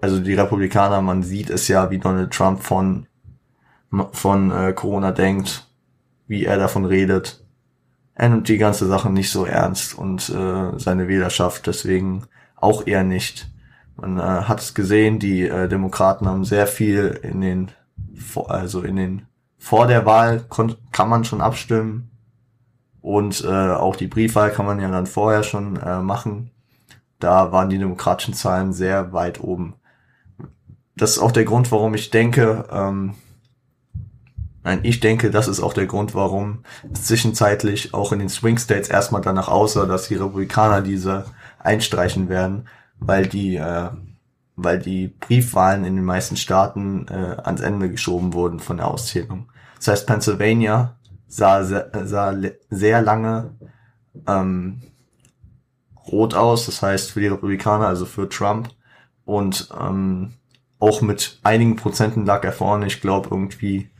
also 0.00 0.20
die 0.20 0.34
Republikaner, 0.34 1.02
man 1.02 1.22
sieht 1.22 1.50
es 1.50 1.68
ja, 1.68 1.90
wie 1.90 1.98
Donald 1.98 2.32
Trump 2.32 2.62
von 2.62 3.06
von 4.12 4.50
äh, 4.50 4.74
Corona 4.74 5.12
denkt, 5.12 5.66
wie 6.26 6.44
er 6.44 6.58
davon 6.58 6.84
redet 6.84 7.42
er 8.18 8.28
nimmt 8.28 8.48
die 8.48 8.58
ganze 8.58 8.86
Sache 8.86 9.10
nicht 9.10 9.30
so 9.30 9.44
ernst 9.44 9.96
und 9.96 10.28
äh, 10.28 10.76
seine 10.76 11.06
Wählerschaft 11.06 11.68
deswegen 11.68 12.24
auch 12.56 12.84
eher 12.84 13.04
nicht. 13.04 13.48
Man 13.96 14.18
äh, 14.18 14.22
hat 14.22 14.60
es 14.60 14.74
gesehen, 14.74 15.20
die 15.20 15.42
äh, 15.42 15.68
Demokraten 15.68 16.26
haben 16.26 16.44
sehr 16.44 16.66
viel 16.66 17.20
in 17.22 17.40
den, 17.40 17.70
also 18.48 18.82
in 18.82 18.96
den, 18.96 19.26
vor 19.56 19.86
der 19.86 20.04
Wahl 20.04 20.44
kann 20.48 21.08
man 21.08 21.24
schon 21.24 21.40
abstimmen 21.40 22.10
und 23.00 23.44
äh, 23.44 23.48
auch 23.48 23.96
die 23.96 24.06
Briefwahl 24.06 24.50
kann 24.50 24.66
man 24.66 24.80
ja 24.80 24.90
dann 24.90 25.06
vorher 25.06 25.42
schon 25.42 25.76
äh, 25.76 26.00
machen. 26.00 26.50
Da 27.18 27.52
waren 27.52 27.68
die 27.68 27.78
demokratischen 27.78 28.34
Zahlen 28.34 28.72
sehr 28.72 29.12
weit 29.12 29.40
oben. 29.40 29.74
Das 30.96 31.12
ist 31.12 31.18
auch 31.18 31.32
der 31.32 31.44
Grund, 31.44 31.70
warum 31.72 31.94
ich 31.94 32.10
denke, 32.10 32.64
ähm, 32.70 33.14
Nein, 34.68 34.80
ich 34.82 35.00
denke, 35.00 35.30
das 35.30 35.48
ist 35.48 35.60
auch 35.60 35.72
der 35.72 35.86
Grund, 35.86 36.14
warum 36.14 36.58
es 36.92 37.06
zwischenzeitlich 37.06 37.94
auch 37.94 38.12
in 38.12 38.18
den 38.18 38.28
Swing 38.28 38.58
States 38.58 38.90
erstmal 38.90 39.22
danach 39.22 39.48
aussah, 39.48 39.86
dass 39.86 40.08
die 40.08 40.16
Republikaner 40.16 40.82
diese 40.82 41.24
einstreichen 41.58 42.28
werden, 42.28 42.68
weil 42.98 43.26
die, 43.26 43.56
äh, 43.56 43.88
weil 44.56 44.78
die 44.78 45.08
Briefwahlen 45.08 45.86
in 45.86 45.96
den 45.96 46.04
meisten 46.04 46.36
Staaten 46.36 47.06
äh, 47.08 47.40
ans 47.42 47.62
Ende 47.62 47.88
geschoben 47.88 48.34
wurden 48.34 48.60
von 48.60 48.76
der 48.76 48.88
Auszählung. 48.88 49.48
Das 49.78 49.88
heißt, 49.88 50.06
Pennsylvania 50.06 50.97
sah, 51.28 51.62
sehr, 51.62 51.90
sah 52.04 52.34
sehr 52.70 53.02
lange 53.02 53.54
ähm, 54.26 54.82
rot 56.10 56.34
aus, 56.34 56.66
das 56.66 56.82
heißt 56.82 57.12
für 57.12 57.20
die 57.20 57.28
Republikaner, 57.28 57.86
also 57.86 58.06
für 58.06 58.28
Trump. 58.28 58.70
Und 59.24 59.68
ähm, 59.78 60.34
auch 60.78 61.02
mit 61.02 61.38
einigen 61.42 61.76
Prozenten 61.76 62.24
lag 62.24 62.44
er 62.44 62.52
vorne. 62.52 62.86
Ich 62.86 63.00
glaube 63.00 63.28
irgendwie 63.30 63.90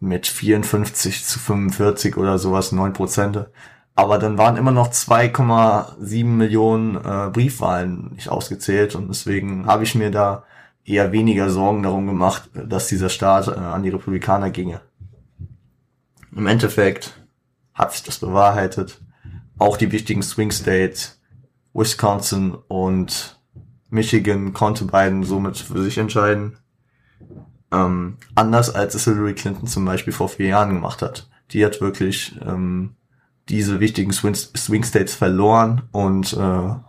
mit 0.00 0.26
54 0.26 1.24
zu 1.24 1.38
45 1.38 2.16
oder 2.16 2.38
sowas, 2.38 2.72
9 2.72 2.92
Prozent. 2.92 3.46
Aber 3.94 4.18
dann 4.18 4.38
waren 4.38 4.56
immer 4.56 4.70
noch 4.70 4.90
2,7 4.92 6.24
Millionen 6.24 6.96
äh, 6.96 7.30
Briefwahlen 7.32 8.12
nicht 8.14 8.28
ausgezählt 8.28 8.94
und 8.94 9.08
deswegen 9.08 9.66
habe 9.66 9.82
ich 9.82 9.96
mir 9.96 10.12
da 10.12 10.44
eher 10.84 11.10
weniger 11.10 11.50
Sorgen 11.50 11.82
darum 11.82 12.06
gemacht, 12.06 12.48
dass 12.54 12.86
dieser 12.86 13.08
Staat 13.08 13.48
äh, 13.48 13.52
an 13.52 13.82
die 13.82 13.88
Republikaner 13.88 14.50
ginge. 14.50 14.80
Im 16.38 16.46
Endeffekt 16.46 17.20
hat 17.74 17.90
sich 17.92 18.04
das 18.04 18.20
bewahrheitet. 18.20 19.00
Auch 19.58 19.76
die 19.76 19.90
wichtigen 19.90 20.22
Swing 20.22 20.52
States, 20.52 21.20
Wisconsin 21.74 22.54
und 22.68 23.40
Michigan 23.90 24.52
konnte 24.52 24.84
beiden 24.84 25.24
somit 25.24 25.56
für 25.56 25.82
sich 25.82 25.98
entscheiden. 25.98 26.58
Ähm, 27.72 28.18
anders 28.36 28.72
als 28.72 28.94
es 28.94 29.02
Hillary 29.02 29.34
Clinton 29.34 29.66
zum 29.66 29.84
Beispiel 29.84 30.12
vor 30.12 30.28
vier 30.28 30.46
Jahren 30.46 30.74
gemacht 30.74 31.02
hat. 31.02 31.28
Die 31.50 31.64
hat 31.64 31.80
wirklich 31.80 32.38
ähm, 32.46 32.94
diese 33.48 33.80
wichtigen 33.80 34.12
Swing, 34.12 34.36
Swing 34.36 34.84
States 34.84 35.16
verloren 35.16 35.88
und 35.90 36.34
äh, 36.34 36.38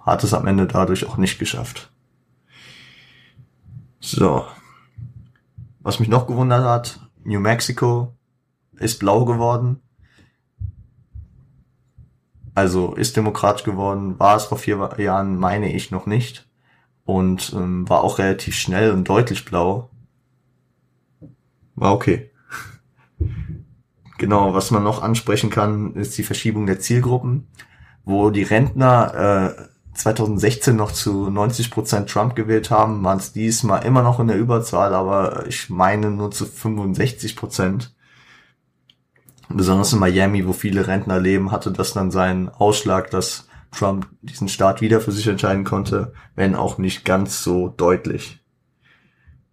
hat 0.06 0.24
es 0.24 0.36
am 0.36 0.46
Ende 0.46 0.68
dadurch 0.68 1.08
auch 1.08 1.18
nicht 1.18 1.40
geschafft. 1.40 1.92
So. 4.00 4.46
Was 5.80 6.00
mich 6.00 6.08
noch 6.08 6.28
gewundert 6.28 6.66
hat, 6.66 7.00
New 7.24 7.40
Mexico 7.40 8.14
ist 8.80 9.00
blau 9.00 9.26
geworden. 9.26 9.82
Also 12.56 12.94
ist 12.96 13.16
demokratisch 13.16 13.64
geworden, 13.64 14.20
war 14.20 14.36
es 14.36 14.46
vor 14.46 14.58
vier 14.58 14.90
Jahren, 14.98 15.38
meine 15.38 15.74
ich, 15.74 15.92
noch 15.92 16.06
nicht. 16.06 16.48
Und 17.06 17.54
ähm, 17.56 17.88
war 17.88 18.04
auch 18.04 18.20
relativ 18.20 18.56
schnell 18.56 18.92
und 18.92 19.08
deutlich 19.08 19.46
blau. 19.46 19.90
War 21.76 21.94
okay. 21.94 22.32
Genau, 24.18 24.54
was 24.54 24.70
man 24.70 24.84
noch 24.84 25.02
ansprechen 25.02 25.50
kann, 25.50 25.94
ist 25.94 26.18
die 26.18 26.24
Verschiebung 26.24 26.66
der 26.66 26.82
Zielgruppen, 26.82 27.48
wo 28.04 28.32
die 28.32 28.44
Rentner 28.44 29.56
äh, 29.58 29.70
2016 29.94 30.76
noch 30.76 30.92
zu 30.92 31.28
90% 31.28 32.06
Trump 32.06 32.36
gewählt 32.36 32.70
haben, 32.70 33.02
waren 33.04 33.18
es 33.18 33.32
diesmal 33.32 33.86
immer 33.86 34.02
noch 34.02 34.20
in 34.20 34.28
der 34.28 34.38
Überzahl, 34.38 34.94
aber 34.94 35.46
ich 35.48 35.70
meine 35.70 36.12
nur 36.12 36.32
zu 36.32 36.44
65%. 36.44 37.92
Besonders 39.50 39.94
in 39.94 40.00
Miami, 40.00 40.46
wo 40.46 40.54
viele 40.54 40.88
Rentner 40.88 41.20
leben, 41.20 41.52
hatte 41.52 41.72
das 41.72 41.94
dann 41.94 42.12
seinen 42.12 42.50
Ausschlag, 42.50 43.10
dass 43.10 43.48
Trump 43.72 44.08
diesen 44.22 44.48
Staat 44.48 44.82
wieder 44.82 45.02
für 45.02 45.12
sich 45.12 45.28
entscheiden 45.28 45.64
konnte, 45.64 46.14
wenn 46.36 46.56
auch 46.56 46.78
nicht 46.78 47.04
ganz 47.04 47.44
so 47.44 47.70
deutlich. 47.70 48.40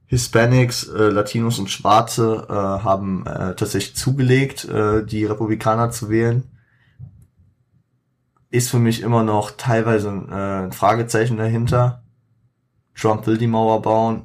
Hispanics, 0.07 0.87
äh, 0.89 1.09
Latinos 1.09 1.59
und 1.59 1.71
Schwarze 1.71 2.47
äh, 2.49 2.53
haben 2.53 3.27
äh, 3.27 3.57
tatsächlich 3.57 3.97
zugelegt, 3.97 4.65
äh, 4.67 5.05
die 5.05 5.25
Republikaner 5.25 5.91
zu 5.91 6.11
wählen. 6.11 6.45
Ist 8.51 8.71
für 8.71 8.79
mich 8.79 9.03
immer 9.03 9.25
noch 9.25 9.51
teilweise 9.51 10.09
äh, 10.09 10.65
ein 10.65 10.73
Fragezeichen 10.73 11.37
dahinter. 11.37 12.03
Trump 12.95 13.27
will 13.27 13.37
die 13.37 13.49
Mauer 13.49 13.83
bauen. 13.83 14.25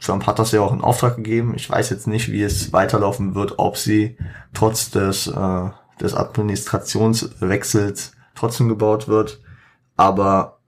Trump 0.00 0.26
hat 0.26 0.38
das 0.38 0.52
ja 0.52 0.62
auch 0.62 0.72
in 0.72 0.80
Auftrag 0.80 1.16
gegeben. 1.16 1.54
Ich 1.54 1.68
weiß 1.68 1.90
jetzt 1.90 2.06
nicht, 2.06 2.32
wie 2.32 2.42
es 2.42 2.72
weiterlaufen 2.72 3.34
wird, 3.34 3.58
ob 3.58 3.76
sie 3.76 4.16
trotz 4.54 4.90
des, 4.90 5.26
äh, 5.26 5.70
des 6.00 6.14
Administrationswechsels 6.14 8.12
trotzdem 8.34 8.68
gebaut 8.68 9.08
wird. 9.08 9.42
Aber 9.96 10.60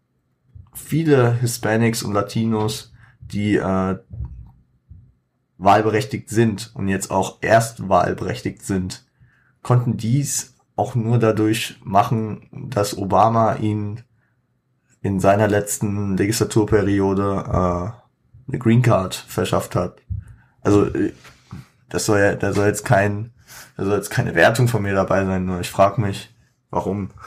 viele 0.75 1.33
Hispanics 1.33 2.03
und 2.03 2.12
Latinos, 2.12 2.92
die 3.21 3.57
äh, 3.57 3.99
wahlberechtigt 5.57 6.29
sind 6.29 6.71
und 6.75 6.88
jetzt 6.88 7.11
auch 7.11 7.38
erst 7.40 7.88
wahlberechtigt 7.88 8.62
sind, 8.62 9.07
konnten 9.62 9.97
dies 9.97 10.57
auch 10.77 10.95
nur 10.95 11.18
dadurch 11.18 11.81
machen, 11.85 12.49
dass 12.53 12.99
Obama 12.99 13.55
ihn 13.57 14.03
in 15.01 15.21
seiner 15.21 15.49
letzten 15.49 16.16
Legislaturperiode 16.16 17.92
äh, 17.97 18.02
eine 18.49 18.59
Green 18.59 18.83
Card 18.83 19.15
verschafft 19.15 19.75
hat. 19.75 20.01
Also 20.61 20.87
äh, 20.87 21.13
das 21.89 22.07
soll 22.07 22.21
ja, 22.21 22.35
da 22.35 22.53
soll 22.53 22.67
jetzt 22.67 22.85
kein, 22.85 23.33
da 23.77 23.85
soll 23.85 23.97
jetzt 23.97 24.11
keine 24.11 24.35
Wertung 24.35 24.69
von 24.69 24.83
mir 24.83 24.95
dabei 24.95 25.25
sein, 25.25 25.45
nur 25.45 25.61
ich 25.61 25.71
frage 25.71 26.01
mich, 26.01 26.35
warum. 26.71 27.11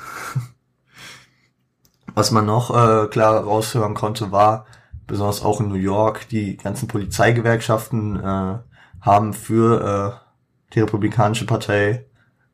Was 2.13 2.31
man 2.31 2.45
noch 2.45 2.69
äh, 2.71 3.07
klar 3.07 3.43
raushören 3.43 3.93
konnte, 3.93 4.31
war, 4.31 4.65
besonders 5.05 5.43
auch 5.43 5.59
in 5.59 5.67
New 5.67 5.75
York, 5.75 6.29
die 6.29 6.55
ganzen 6.55 6.87
Polizeigewerkschaften 6.87 8.19
äh, 8.19 8.59
haben 9.01 9.33
für 9.33 10.21
äh, 10.21 10.73
die 10.73 10.79
Republikanische 10.79 11.45
Partei 11.45 12.05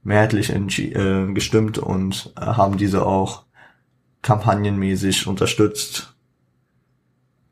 mehrheitlich 0.03 0.49
äh, 0.49 1.33
gestimmt 1.33 1.77
und 1.77 2.33
äh, 2.37 2.41
haben 2.41 2.77
diese 2.77 3.05
auch 3.05 3.45
kampagnenmäßig 4.21 5.27
unterstützt. 5.27 6.15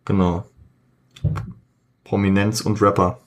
Genau. 0.06 0.49
Prominenz 2.04 2.62
und 2.62 2.82
Rapper. 2.82 3.20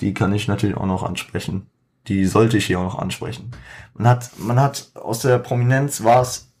Die 0.00 0.14
kann 0.14 0.32
ich 0.32 0.48
natürlich 0.48 0.76
auch 0.76 0.86
noch 0.86 1.02
ansprechen. 1.02 1.66
Die 2.06 2.24
sollte 2.24 2.56
ich 2.56 2.66
hier 2.66 2.78
auch 2.78 2.84
noch 2.84 2.98
ansprechen. 2.98 3.50
Man 3.94 4.08
hat, 4.08 4.30
man 4.38 4.60
hat 4.60 4.90
aus 4.94 5.20
der 5.20 5.38
Prominenz 5.38 6.04
war 6.04 6.22
es 6.22 6.52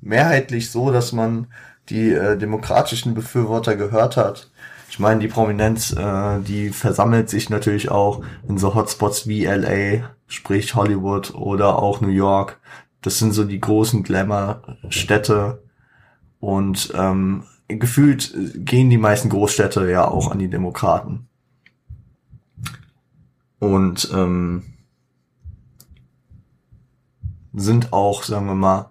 mehrheitlich 0.00 0.70
so, 0.70 0.90
dass 0.90 1.12
man 1.12 1.48
die 1.88 2.10
äh, 2.10 2.36
demokratischen 2.36 3.14
Befürworter 3.14 3.76
gehört 3.76 4.16
hat. 4.16 4.50
Ich 4.90 4.98
meine, 4.98 5.20
die 5.20 5.28
Prominenz, 5.28 5.92
äh, 5.92 6.40
die 6.40 6.70
versammelt 6.70 7.28
sich 7.28 7.50
natürlich 7.50 7.90
auch 7.90 8.22
in 8.46 8.58
so 8.58 8.74
Hotspots 8.74 9.26
wie 9.26 9.46
LA, 9.46 10.08
sprich 10.28 10.74
Hollywood 10.74 11.34
oder 11.34 11.78
auch 11.78 12.00
New 12.00 12.08
York. 12.08 12.60
Das 13.02 13.18
sind 13.18 13.32
so 13.32 13.44
die 13.44 13.60
großen 13.60 14.02
Glamour-Städte. 14.02 15.62
Und 16.38 16.92
ähm, 16.94 17.44
gefühlt 17.78 18.34
gehen 18.54 18.90
die 18.90 18.98
meisten 18.98 19.28
Großstädte 19.28 19.90
ja 19.90 20.06
auch 20.06 20.30
an 20.30 20.38
die 20.38 20.48
Demokraten. 20.48 21.28
Und 23.58 24.10
ähm, 24.12 24.74
sind 27.54 27.92
auch, 27.92 28.24
sagen 28.24 28.46
wir 28.46 28.54
mal, 28.54 28.90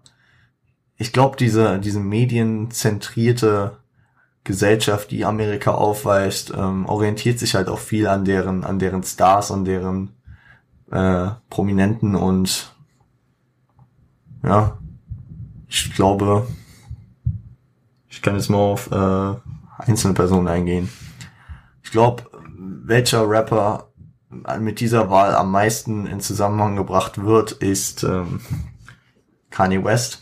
ich 0.97 1.11
glaube, 1.11 1.37
diese, 1.37 1.79
diese 1.79 1.99
medienzentrierte 1.99 3.77
Gesellschaft, 4.43 5.11
die 5.11 5.25
Amerika 5.25 5.71
aufweist, 5.71 6.53
ähm, 6.55 6.85
orientiert 6.85 7.39
sich 7.39 7.55
halt 7.55 7.67
auch 7.67 7.79
viel 7.79 8.07
an 8.07 8.25
deren, 8.25 8.63
an 8.63 8.79
deren 8.79 9.03
Stars, 9.03 9.51
an 9.51 9.65
deren 9.65 10.09
äh, 10.91 11.29
Prominenten 11.49 12.15
und 12.15 12.73
ja, 14.43 14.77
ich 15.67 15.93
glaube, 15.93 16.45
kann 18.23 18.35
jetzt 18.35 18.49
mal 18.49 18.57
auf 18.57 18.89
äh, 18.91 19.35
einzelne 19.77 20.15
Personen 20.15 20.47
eingehen. 20.47 20.89
Ich 21.83 21.91
glaube, 21.91 22.23
welcher 22.57 23.29
Rapper 23.29 23.89
mit 24.59 24.79
dieser 24.79 25.11
Wahl 25.11 25.35
am 25.35 25.51
meisten 25.51 26.07
in 26.07 26.19
Zusammenhang 26.19 26.75
gebracht 26.75 27.23
wird, 27.23 27.51
ist 27.51 28.03
ähm, 28.03 28.41
Kanye 29.51 29.83
West. 29.83 30.21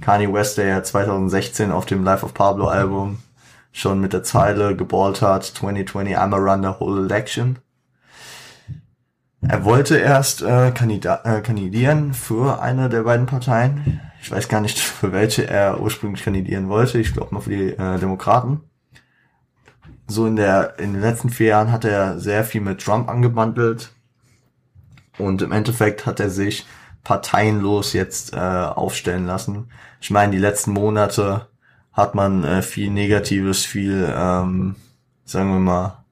Kanye 0.00 0.32
West, 0.32 0.58
der 0.58 0.66
ja 0.66 0.82
2016 0.82 1.72
auf 1.72 1.86
dem 1.86 2.04
Life 2.04 2.24
of 2.24 2.34
Pablo 2.34 2.68
Album 2.68 3.18
schon 3.72 4.00
mit 4.00 4.12
der 4.12 4.22
Zeile 4.22 4.76
geballt 4.76 5.22
hat, 5.22 5.44
2020 5.44 6.18
I'm 6.18 6.34
a 6.34 6.38
run 6.38 6.62
the 6.62 6.80
whole 6.80 7.00
election. 7.04 7.58
Er 9.40 9.64
wollte 9.64 9.96
erst 9.96 10.42
äh, 10.42 10.70
kandida 10.72 11.22
äh, 11.24 11.40
kandidieren 11.40 12.12
für 12.12 12.60
eine 12.60 12.90
der 12.90 13.04
beiden 13.04 13.26
Parteien. 13.26 14.00
Ich 14.22 14.30
weiß 14.30 14.48
gar 14.48 14.60
nicht, 14.60 14.78
für 14.78 15.12
welche 15.12 15.46
er 15.46 15.80
ursprünglich 15.80 16.24
kandidieren 16.24 16.68
wollte. 16.68 16.98
Ich 16.98 17.12
glaube 17.12 17.34
mal 17.34 17.40
für 17.40 17.50
die 17.50 17.70
äh, 17.70 17.98
Demokraten. 17.98 18.60
So 20.06 20.26
in 20.26 20.36
der 20.36 20.78
in 20.78 20.92
den 20.92 21.02
letzten 21.02 21.30
vier 21.30 21.48
Jahren 21.48 21.70
hat 21.70 21.84
er 21.84 22.18
sehr 22.18 22.44
viel 22.44 22.60
mit 22.60 22.82
Trump 22.82 23.08
angebandelt 23.08 23.92
und 25.18 25.40
im 25.42 25.52
Endeffekt 25.52 26.04
hat 26.04 26.18
er 26.18 26.30
sich 26.30 26.66
parteienlos 27.04 27.92
jetzt 27.92 28.32
äh, 28.32 28.38
aufstellen 28.38 29.26
lassen. 29.26 29.70
Ich 30.00 30.10
meine, 30.10 30.32
die 30.32 30.38
letzten 30.38 30.72
Monate 30.72 31.46
hat 31.92 32.14
man 32.14 32.44
äh, 32.44 32.62
viel 32.62 32.90
Negatives, 32.90 33.64
viel, 33.64 34.12
ähm, 34.14 34.76
sagen 35.24 35.52
wir 35.52 35.60
mal, 35.60 36.04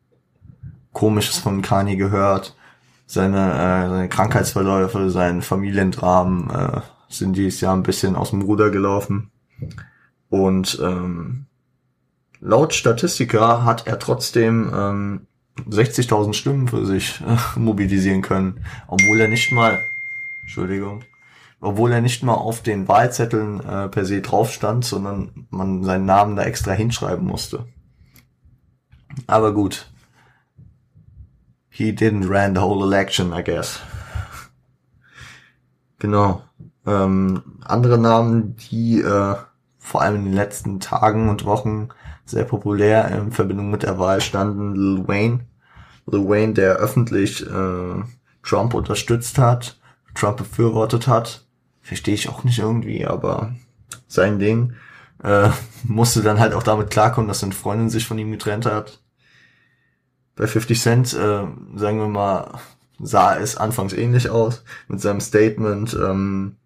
Komisches 0.92 1.38
von 1.38 1.62
Kanye 1.62 1.96
gehört. 1.96 2.56
Seine, 3.06 3.52
äh, 3.52 3.88
seine 3.88 4.08
Krankheitsverläufe, 4.08 5.10
sein 5.10 5.42
Familiendramen 5.42 6.50
äh, 6.50 6.80
sind 7.08 7.36
dieses 7.36 7.60
Jahr 7.60 7.74
ein 7.74 7.82
bisschen 7.82 8.16
aus 8.16 8.30
dem 8.30 8.42
Ruder 8.42 8.70
gelaufen. 8.70 9.30
Und 10.28 10.78
ähm, 10.82 11.46
laut 12.40 12.74
Statistiker 12.74 13.64
hat 13.64 13.86
er 13.86 13.98
trotzdem 13.98 14.70
ähm, 14.74 15.26
60.000 15.68 16.34
Stimmen 16.34 16.68
für 16.68 16.86
sich 16.86 17.20
äh, 17.20 17.58
mobilisieren 17.58 18.22
können, 18.22 18.64
obwohl 18.86 19.20
er 19.20 19.28
nicht 19.28 19.52
mal 19.52 19.78
Entschuldigung. 20.42 21.04
Obwohl 21.60 21.92
er 21.92 22.00
nicht 22.00 22.22
mal 22.22 22.34
auf 22.34 22.62
den 22.62 22.88
Wahlzetteln 22.88 23.60
äh, 23.60 23.88
per 23.88 24.06
se 24.06 24.22
drauf 24.22 24.50
stand, 24.50 24.84
sondern 24.84 25.46
man 25.50 25.82
seinen 25.82 26.06
Namen 26.06 26.36
da 26.36 26.44
extra 26.44 26.72
hinschreiben 26.72 27.26
musste. 27.26 27.66
Aber 29.26 29.52
gut. 29.52 29.90
He 31.68 31.90
didn't 31.90 32.30
ran 32.30 32.54
the 32.54 32.62
whole 32.62 32.82
election, 32.82 33.32
I 33.32 33.42
guess. 33.42 33.80
Genau. 35.98 36.42
Ähm, 36.88 37.42
andere 37.64 37.98
Namen, 37.98 38.56
die 38.56 39.00
äh, 39.00 39.34
vor 39.78 40.02
allem 40.02 40.16
in 40.16 40.24
den 40.24 40.34
letzten 40.34 40.80
Tagen 40.80 41.28
und 41.28 41.44
Wochen 41.44 41.88
sehr 42.24 42.44
populär 42.44 43.08
in 43.10 43.32
Verbindung 43.32 43.70
mit 43.70 43.82
der 43.82 43.98
Wahl 43.98 44.20
standen, 44.20 44.74
Lil 44.74 45.06
Wayne. 45.06 45.40
Lil 46.06 46.28
Wayne, 46.28 46.54
der 46.54 46.76
öffentlich 46.76 47.44
äh, 47.46 48.02
Trump 48.42 48.74
unterstützt 48.74 49.38
hat 49.38 49.78
Trump 50.18 50.38
befürwortet 50.38 51.06
hat. 51.06 51.44
Verstehe 51.80 52.14
ich 52.14 52.28
auch 52.28 52.44
nicht 52.44 52.58
irgendwie, 52.58 53.06
aber 53.06 53.54
sein 54.06 54.38
Ding. 54.38 54.74
Äh, 55.22 55.50
musste 55.84 56.22
dann 56.22 56.40
halt 56.40 56.54
auch 56.54 56.62
damit 56.62 56.90
klarkommen, 56.90 57.28
dass 57.28 57.40
seine 57.40 57.52
Freundin 57.54 57.90
sich 57.90 58.06
von 58.06 58.18
ihm 58.18 58.30
getrennt 58.30 58.66
hat. 58.66 59.00
Bei 60.36 60.46
50 60.46 60.80
Cent, 60.80 61.14
äh, 61.14 61.46
sagen 61.76 61.98
wir 61.98 62.08
mal, 62.08 62.58
sah 63.00 63.36
es 63.36 63.56
anfangs 63.56 63.92
ähnlich 63.92 64.30
aus 64.30 64.64
mit 64.88 65.00
seinem 65.00 65.20
Statement, 65.20 65.94
ähm, 65.94 66.56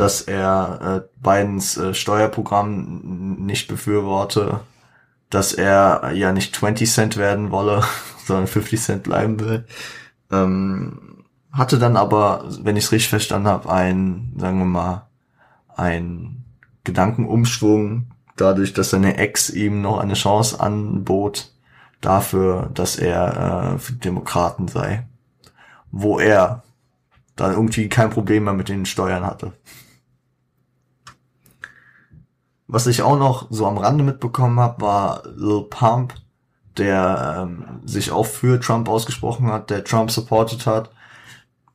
dass 0.00 0.22
er 0.22 1.04
äh, 1.04 1.22
Bidens 1.22 1.76
äh, 1.76 1.92
Steuerprogramm 1.92 3.36
nicht 3.38 3.68
befürworte, 3.68 4.60
dass 5.28 5.52
er 5.52 6.12
ja 6.14 6.32
nicht 6.32 6.56
20 6.56 6.90
Cent 6.90 7.16
werden 7.18 7.50
wolle, 7.50 7.82
sondern 8.24 8.46
50 8.46 8.80
Cent 8.80 9.02
bleiben 9.02 9.38
will. 9.40 9.66
Ähm, 10.32 11.26
hatte 11.52 11.78
dann 11.78 11.98
aber, 11.98 12.46
wenn 12.62 12.76
ich 12.76 12.84
es 12.84 12.92
richtig 12.92 13.10
verstanden 13.10 13.48
habe, 13.48 13.70
ein, 13.70 14.32
sagen 14.38 14.58
wir 14.58 14.64
mal, 14.64 15.06
ein 15.76 16.44
Gedankenumschwung, 16.84 18.06
dadurch, 18.36 18.72
dass 18.72 18.88
seine 18.88 19.18
Ex 19.18 19.50
ihm 19.50 19.82
noch 19.82 19.98
eine 19.98 20.14
Chance 20.14 20.60
anbot, 20.60 21.52
dafür, 22.00 22.70
dass 22.72 22.96
er 22.96 23.74
äh, 23.74 23.78
für 23.78 23.92
Demokraten 23.92 24.66
sei. 24.66 25.06
Wo 25.90 26.18
er 26.18 26.62
dann 27.36 27.52
irgendwie 27.52 27.90
kein 27.90 28.08
Problem 28.08 28.44
mehr 28.44 28.54
mit 28.54 28.70
den 28.70 28.86
Steuern 28.86 29.26
hatte. 29.26 29.52
Was 32.72 32.86
ich 32.86 33.02
auch 33.02 33.18
noch 33.18 33.48
so 33.50 33.66
am 33.66 33.78
Rande 33.78 34.04
mitbekommen 34.04 34.60
habe, 34.60 34.80
war 34.80 35.24
Lil 35.34 35.64
Pump, 35.68 36.14
der 36.76 37.42
ähm, 37.42 37.80
sich 37.84 38.12
auch 38.12 38.26
für 38.26 38.60
Trump 38.60 38.88
ausgesprochen 38.88 39.48
hat, 39.48 39.70
der 39.70 39.82
Trump 39.82 40.12
supported 40.12 40.66
hat, 40.66 40.92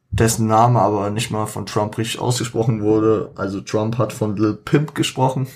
dessen 0.09 0.47
Name 0.47 0.79
aber 0.79 1.09
nicht 1.09 1.31
mal 1.31 1.47
von 1.47 1.65
Trump 1.65 1.97
richtig 1.97 2.21
ausgesprochen 2.21 2.81
wurde. 2.81 3.33
Also 3.35 3.59
Trump 3.59 3.97
hat 3.97 4.13
von 4.13 4.37
Lil 4.37 4.53
Pimp 4.53 4.95
gesprochen. 4.95 5.47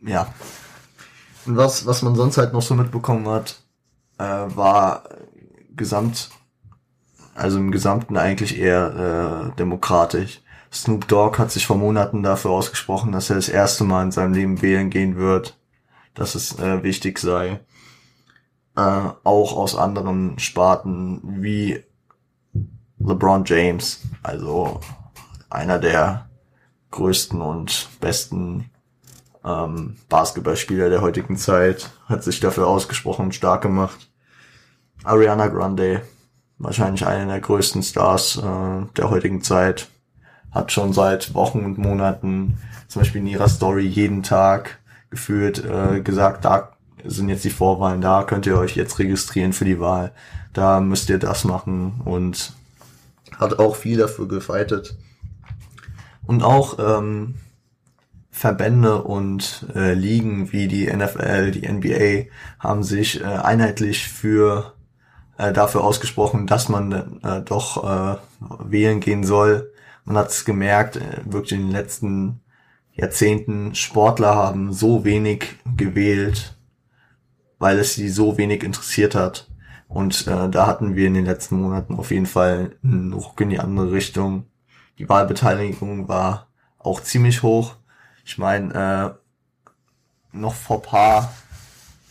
Ja. 0.00 0.34
Und 1.46 1.56
was, 1.56 1.86
was 1.86 2.02
man 2.02 2.16
sonst 2.16 2.36
halt 2.36 2.52
noch 2.52 2.62
so 2.62 2.74
mitbekommen 2.74 3.28
hat, 3.28 3.60
äh, 4.18 4.24
war 4.24 5.04
gesamt, 5.76 6.30
also 7.36 7.58
im 7.58 7.70
Gesamten 7.70 8.16
eigentlich 8.16 8.58
eher 8.58 9.52
äh, 9.52 9.56
demokratisch. 9.56 10.42
Snoop 10.72 11.08
Dogg 11.08 11.38
hat 11.38 11.50
sich 11.50 11.66
vor 11.66 11.76
Monaten 11.76 12.22
dafür 12.22 12.50
ausgesprochen, 12.50 13.12
dass 13.12 13.30
er 13.30 13.36
das 13.36 13.48
erste 13.48 13.84
Mal 13.84 14.04
in 14.04 14.12
seinem 14.12 14.34
Leben 14.34 14.62
wählen 14.62 14.90
gehen 14.90 15.16
wird, 15.16 15.58
dass 16.14 16.34
es 16.34 16.58
äh, 16.58 16.82
wichtig 16.82 17.18
sei. 17.18 17.60
Äh, 18.76 19.10
auch 19.24 19.56
aus 19.56 19.74
anderen 19.74 20.38
Sparten 20.38 21.20
wie 21.42 21.82
LeBron 22.98 23.44
James, 23.44 24.00
also 24.22 24.80
einer 25.50 25.78
der 25.78 26.28
größten 26.90 27.40
und 27.40 27.88
besten 28.00 28.70
ähm, 29.44 29.96
Basketballspieler 30.08 30.90
der 30.90 31.00
heutigen 31.00 31.36
Zeit, 31.36 31.90
hat 32.06 32.24
sich 32.24 32.40
dafür 32.40 32.66
ausgesprochen 32.66 33.26
und 33.26 33.34
stark 33.34 33.62
gemacht. 33.62 34.10
Ariana 35.04 35.46
Grande, 35.48 36.02
wahrscheinlich 36.58 37.06
einer 37.06 37.26
der 37.32 37.40
größten 37.40 37.82
Stars 37.82 38.36
äh, 38.36 38.86
der 38.96 39.10
heutigen 39.10 39.42
Zeit, 39.42 39.88
hat 40.50 40.72
schon 40.72 40.92
seit 40.92 41.34
Wochen 41.34 41.64
und 41.64 41.78
Monaten 41.78 42.58
zum 42.88 43.02
Beispiel 43.02 43.20
in 43.20 43.26
ihrer 43.26 43.48
Story 43.48 43.86
jeden 43.86 44.22
Tag 44.22 44.78
gefühlt 45.10 45.64
äh, 45.64 46.00
gesagt, 46.00 46.44
da 46.44 46.72
sind 47.04 47.28
jetzt 47.28 47.44
die 47.44 47.50
Vorwahlen, 47.50 48.00
da 48.00 48.24
könnt 48.24 48.46
ihr 48.46 48.58
euch 48.58 48.76
jetzt 48.76 48.98
registrieren 48.98 49.52
für 49.52 49.64
die 49.64 49.80
Wahl, 49.80 50.12
da 50.52 50.80
müsst 50.80 51.10
ihr 51.10 51.18
das 51.18 51.44
machen 51.44 52.00
und 52.04 52.52
hat 53.36 53.58
auch 53.58 53.76
viel 53.76 53.98
dafür 53.98 54.26
gefeitet. 54.26 54.96
Und 56.26 56.42
auch 56.42 56.78
ähm, 56.78 57.36
Verbände 58.30 59.02
und 59.02 59.66
äh, 59.74 59.94
Ligen 59.94 60.52
wie 60.52 60.68
die 60.68 60.86
NFL, 60.86 61.52
die 61.52 61.66
NBA 61.66 62.30
haben 62.58 62.82
sich 62.82 63.20
äh, 63.20 63.24
einheitlich 63.24 64.08
für 64.08 64.74
äh, 65.38 65.52
dafür 65.52 65.84
ausgesprochen, 65.84 66.46
dass 66.46 66.68
man 66.68 67.20
äh, 67.22 67.40
doch 67.42 67.84
äh, 67.84 68.16
wählen 68.60 69.00
gehen 69.00 69.24
soll 69.24 69.70
man 70.08 70.16
hat 70.16 70.30
es 70.30 70.46
gemerkt, 70.46 70.96
äh, 70.96 71.20
wirklich 71.24 71.52
in 71.52 71.66
den 71.66 71.70
letzten 71.70 72.40
Jahrzehnten, 72.92 73.74
Sportler 73.74 74.34
haben 74.34 74.72
so 74.72 75.04
wenig 75.04 75.54
gewählt, 75.76 76.56
weil 77.58 77.78
es 77.78 77.94
sie 77.94 78.08
so 78.08 78.38
wenig 78.38 78.64
interessiert 78.64 79.14
hat. 79.14 79.48
Und 79.86 80.26
äh, 80.26 80.48
da 80.48 80.66
hatten 80.66 80.96
wir 80.96 81.06
in 81.06 81.14
den 81.14 81.26
letzten 81.26 81.60
Monaten 81.60 81.94
auf 81.94 82.10
jeden 82.10 82.26
Fall 82.26 82.76
einen 82.82 83.12
Ruck 83.12 83.40
in 83.42 83.50
die 83.50 83.60
andere 83.60 83.92
Richtung. 83.92 84.46
Die 84.98 85.08
Wahlbeteiligung 85.08 86.08
war 86.08 86.48
auch 86.78 87.02
ziemlich 87.02 87.42
hoch. 87.42 87.76
Ich 88.24 88.38
meine, 88.38 89.14
äh, 90.32 90.36
noch 90.36 90.54
vor 90.54 90.82
paar 90.82 91.34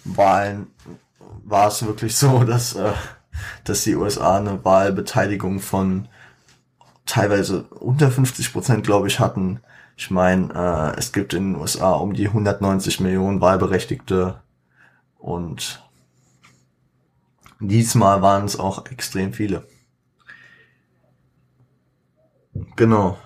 Wahlen 0.04 0.68
war 1.44 1.68
es 1.68 1.84
wirklich 1.86 2.16
so, 2.16 2.44
dass, 2.44 2.76
äh, 2.76 2.94
dass 3.64 3.84
die 3.84 3.96
USA 3.96 4.38
eine 4.38 4.64
Wahlbeteiligung 4.64 5.60
von 5.60 6.08
teilweise 7.08 7.64
unter 7.64 8.12
50 8.12 8.54
Prozent, 8.54 8.86
glaube 8.86 9.08
ich, 9.08 9.20
hatten. 9.20 9.62
Ich 9.96 10.12
meine, 10.12 10.54
äh, 10.54 11.00
es 11.00 11.12
gibt 11.12 11.34
in 11.34 11.54
den 11.54 11.62
USA 11.62 11.94
um 11.94 12.14
die 12.14 12.28
190 12.28 13.00
Millionen 13.00 13.42
Wahlberechtigte 13.42 14.42
und 15.18 15.84
diesmal 17.60 18.22
waren 18.22 18.46
es 18.46 18.60
auch 18.60 18.86
extrem 18.86 19.34
viele. 19.34 19.66
Genau. 22.76 23.18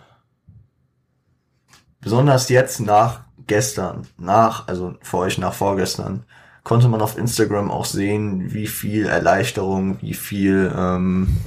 Besonders 2.00 2.50
jetzt 2.50 2.80
nach 2.80 3.22
gestern, 3.48 4.08
nach, 4.18 4.68
also 4.68 4.96
für 5.02 5.18
euch 5.18 5.38
nach 5.38 5.54
vorgestern, 5.54 6.24
konnte 6.64 6.88
man 6.88 7.02
auf 7.02 7.18
Instagram 7.18 7.70
auch 7.70 7.86
sehen, 7.86 8.54
wie 8.54 8.68
viel 8.68 9.08
Erleichterung, 9.08 10.02
wie 10.02 10.14
viel 10.14 10.74
ähm, 10.76 11.38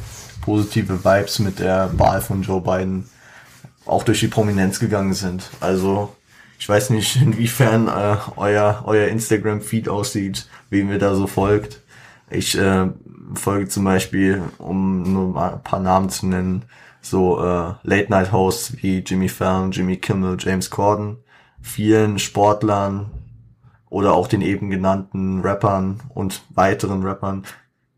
positive 0.44 1.04
Vibes 1.04 1.38
mit 1.38 1.58
der 1.58 1.98
Wahl 1.98 2.20
von 2.20 2.42
Joe 2.42 2.60
Biden 2.60 3.08
auch 3.86 4.02
durch 4.02 4.20
die 4.20 4.28
Prominenz 4.28 4.78
gegangen 4.78 5.14
sind. 5.14 5.48
Also 5.60 6.14
ich 6.58 6.68
weiß 6.68 6.90
nicht, 6.90 7.16
inwiefern 7.22 7.88
äh, 7.88 8.16
euer, 8.36 8.82
euer 8.84 9.08
Instagram-Feed 9.08 9.88
aussieht, 9.88 10.46
wem 10.68 10.90
ihr 10.90 10.98
da 10.98 11.14
so 11.14 11.26
folgt. 11.26 11.82
Ich 12.30 12.58
äh, 12.58 12.88
folge 13.34 13.68
zum 13.68 13.84
Beispiel, 13.84 14.42
um 14.58 15.14
nur 15.14 15.28
mal 15.28 15.54
ein 15.54 15.62
paar 15.62 15.80
Namen 15.80 16.10
zu 16.10 16.26
nennen, 16.26 16.64
so 17.00 17.42
äh, 17.42 17.74
Late-Night-Hosts 17.82 18.82
wie 18.82 18.98
Jimmy 18.98 19.28
Fallon, 19.28 19.72
Jimmy 19.72 19.96
Kimmel, 19.96 20.36
James 20.38 20.70
Corden, 20.70 21.18
vielen 21.60 22.18
Sportlern 22.18 23.10
oder 23.88 24.12
auch 24.12 24.26
den 24.26 24.42
eben 24.42 24.70
genannten 24.70 25.40
Rappern 25.40 26.00
und 26.10 26.42
weiteren 26.50 27.02
Rappern. 27.02 27.44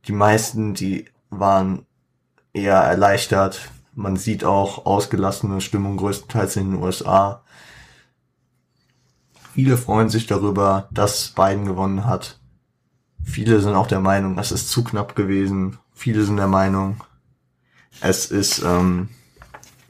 Die 0.07 0.13
meisten, 0.13 0.75
die 0.75 1.07
waren 1.31 1.87
eher 2.57 2.77
erleichtert. 2.77 3.71
Man 3.95 4.17
sieht 4.17 4.45
auch 4.45 4.87
ausgelassene 4.87 5.61
Stimmung 5.61 5.97
größtenteils 5.97 6.57
in 6.57 6.73
den 6.73 6.83
USA. 6.83 7.43
Viele 9.55 9.77
freuen 9.77 10.11
sich 10.11 10.27
darüber, 10.27 10.89
dass 10.91 11.31
Biden 11.31 11.65
gewonnen 11.65 12.05
hat. 12.05 12.39
Viele 13.25 13.61
sind 13.61 13.75
auch 13.75 13.87
der 13.87 14.01
Meinung, 14.01 14.39
es 14.39 14.53
ist 14.53 14.71
zu 14.71 14.85
knapp 14.85 15.17
gewesen. 15.17 15.79
Viele 15.95 16.25
sind 16.25 16.37
der 16.37 16.47
Meinung, 16.47 17.03
es 18.01 18.27
ist 18.27 18.63
ähm, 18.63 19.09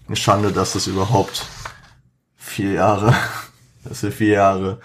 eine 0.06 0.16
Schande, 0.16 0.52
dass 0.52 0.74
es 0.74 0.86
überhaupt 0.86 1.46
vier 2.36 2.72
Jahre, 2.72 3.14
dass 3.84 4.02
wir 4.02 4.12
vier 4.12 4.34
Jahre, 4.34 4.80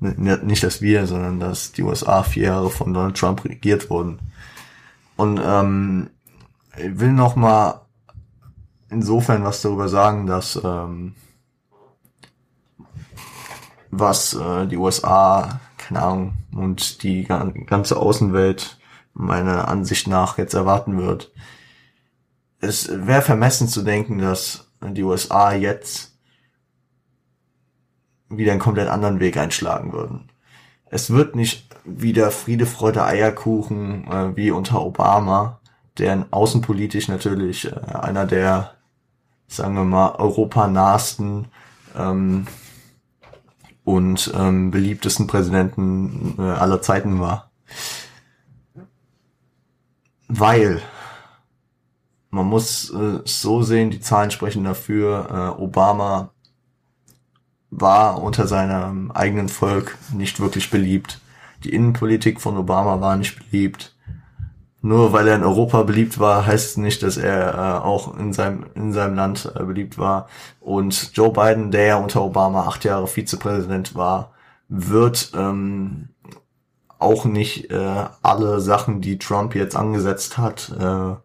nicht 0.00 0.62
dass 0.62 0.80
wir, 0.80 1.06
sondern 1.06 1.40
dass 1.40 1.72
die 1.72 1.82
USA 1.82 2.22
vier 2.22 2.44
Jahre 2.44 2.70
von 2.70 2.92
Donald 2.92 3.16
Trump 3.16 3.44
regiert 3.44 3.90
wurden. 3.90 4.18
Und 5.16 5.40
ähm, 5.42 6.10
ich 6.76 6.98
will 6.98 7.12
noch 7.12 7.36
mal 7.36 7.86
insofern 8.90 9.44
was 9.44 9.62
darüber 9.62 9.88
sagen, 9.88 10.26
dass 10.26 10.60
ähm, 10.62 11.14
was 13.90 14.34
äh, 14.34 14.66
die 14.66 14.76
USA, 14.76 15.60
keine 15.78 16.02
Ahnung, 16.02 16.34
und 16.52 17.02
die 17.02 17.24
ganze 17.24 17.96
Außenwelt 17.96 18.78
meiner 19.12 19.68
Ansicht 19.68 20.06
nach 20.08 20.38
jetzt 20.38 20.54
erwarten 20.54 20.98
wird. 20.98 21.32
Es 22.60 22.88
wäre 23.06 23.22
vermessen 23.22 23.68
zu 23.68 23.82
denken, 23.82 24.18
dass 24.18 24.70
die 24.82 25.02
USA 25.02 25.52
jetzt 25.52 26.16
wieder 28.28 28.52
einen 28.52 28.60
komplett 28.60 28.88
anderen 28.88 29.20
Weg 29.20 29.36
einschlagen 29.36 29.92
würden. 29.92 30.30
Es 30.86 31.10
wird 31.10 31.36
nicht 31.36 31.74
wieder 31.84 32.30
Friede, 32.30 32.66
Freude, 32.66 33.04
Eierkuchen 33.04 34.06
äh, 34.10 34.36
wie 34.36 34.50
unter 34.50 34.84
Obama, 34.84 35.60
der 35.98 36.26
außenpolitisch 36.30 37.08
natürlich 37.08 37.66
äh, 37.70 37.74
einer 37.94 38.26
der, 38.26 38.72
sagen 39.48 39.74
wir 39.74 39.84
mal, 39.84 40.14
europanahsten 40.16 41.46
ähm, 41.96 42.46
und 43.84 44.32
ähm, 44.34 44.70
beliebtesten 44.70 45.26
Präsidenten 45.26 46.36
äh, 46.38 46.42
aller 46.42 46.82
Zeiten 46.82 47.20
war. 47.20 47.50
Weil 50.28 50.82
man 52.30 52.46
muss 52.46 52.90
äh, 52.90 53.20
so 53.24 53.62
sehen, 53.62 53.90
die 53.90 54.00
Zahlen 54.00 54.30
sprechen 54.30 54.64
dafür, 54.64 55.54
äh, 55.58 55.62
Obama 55.62 56.30
war 57.70 58.22
unter 58.22 58.46
seinem 58.46 59.10
eigenen 59.10 59.48
Volk 59.48 59.96
nicht 60.12 60.40
wirklich 60.40 60.70
beliebt. 60.70 61.20
Die 61.64 61.72
Innenpolitik 61.72 62.40
von 62.40 62.56
Obama 62.56 63.00
war 63.00 63.16
nicht 63.16 63.38
beliebt 63.38 63.95
nur 64.82 65.12
weil 65.12 65.28
er 65.28 65.36
in 65.36 65.44
Europa 65.44 65.82
beliebt 65.82 66.18
war, 66.18 66.46
heißt 66.46 66.70
es 66.70 66.76
nicht, 66.76 67.02
dass 67.02 67.16
er 67.16 67.54
äh, 67.54 67.84
auch 67.84 68.16
in 68.16 68.32
seinem, 68.32 68.66
in 68.74 68.92
seinem 68.92 69.16
Land 69.16 69.50
äh, 69.54 69.62
beliebt 69.64 69.98
war. 69.98 70.28
Und 70.60 71.16
Joe 71.16 71.32
Biden, 71.32 71.70
der 71.70 71.86
ja 71.86 71.96
unter 71.96 72.22
Obama 72.22 72.66
acht 72.66 72.84
Jahre 72.84 73.08
Vizepräsident 73.08 73.94
war, 73.94 74.32
wird 74.68 75.32
ähm, 75.34 76.10
auch 76.98 77.24
nicht 77.24 77.70
äh, 77.70 78.04
alle 78.22 78.60
Sachen, 78.60 79.00
die 79.00 79.18
Trump 79.18 79.54
jetzt 79.54 79.76
angesetzt 79.76 80.38
hat, 80.38 80.72
äh, 80.78 81.16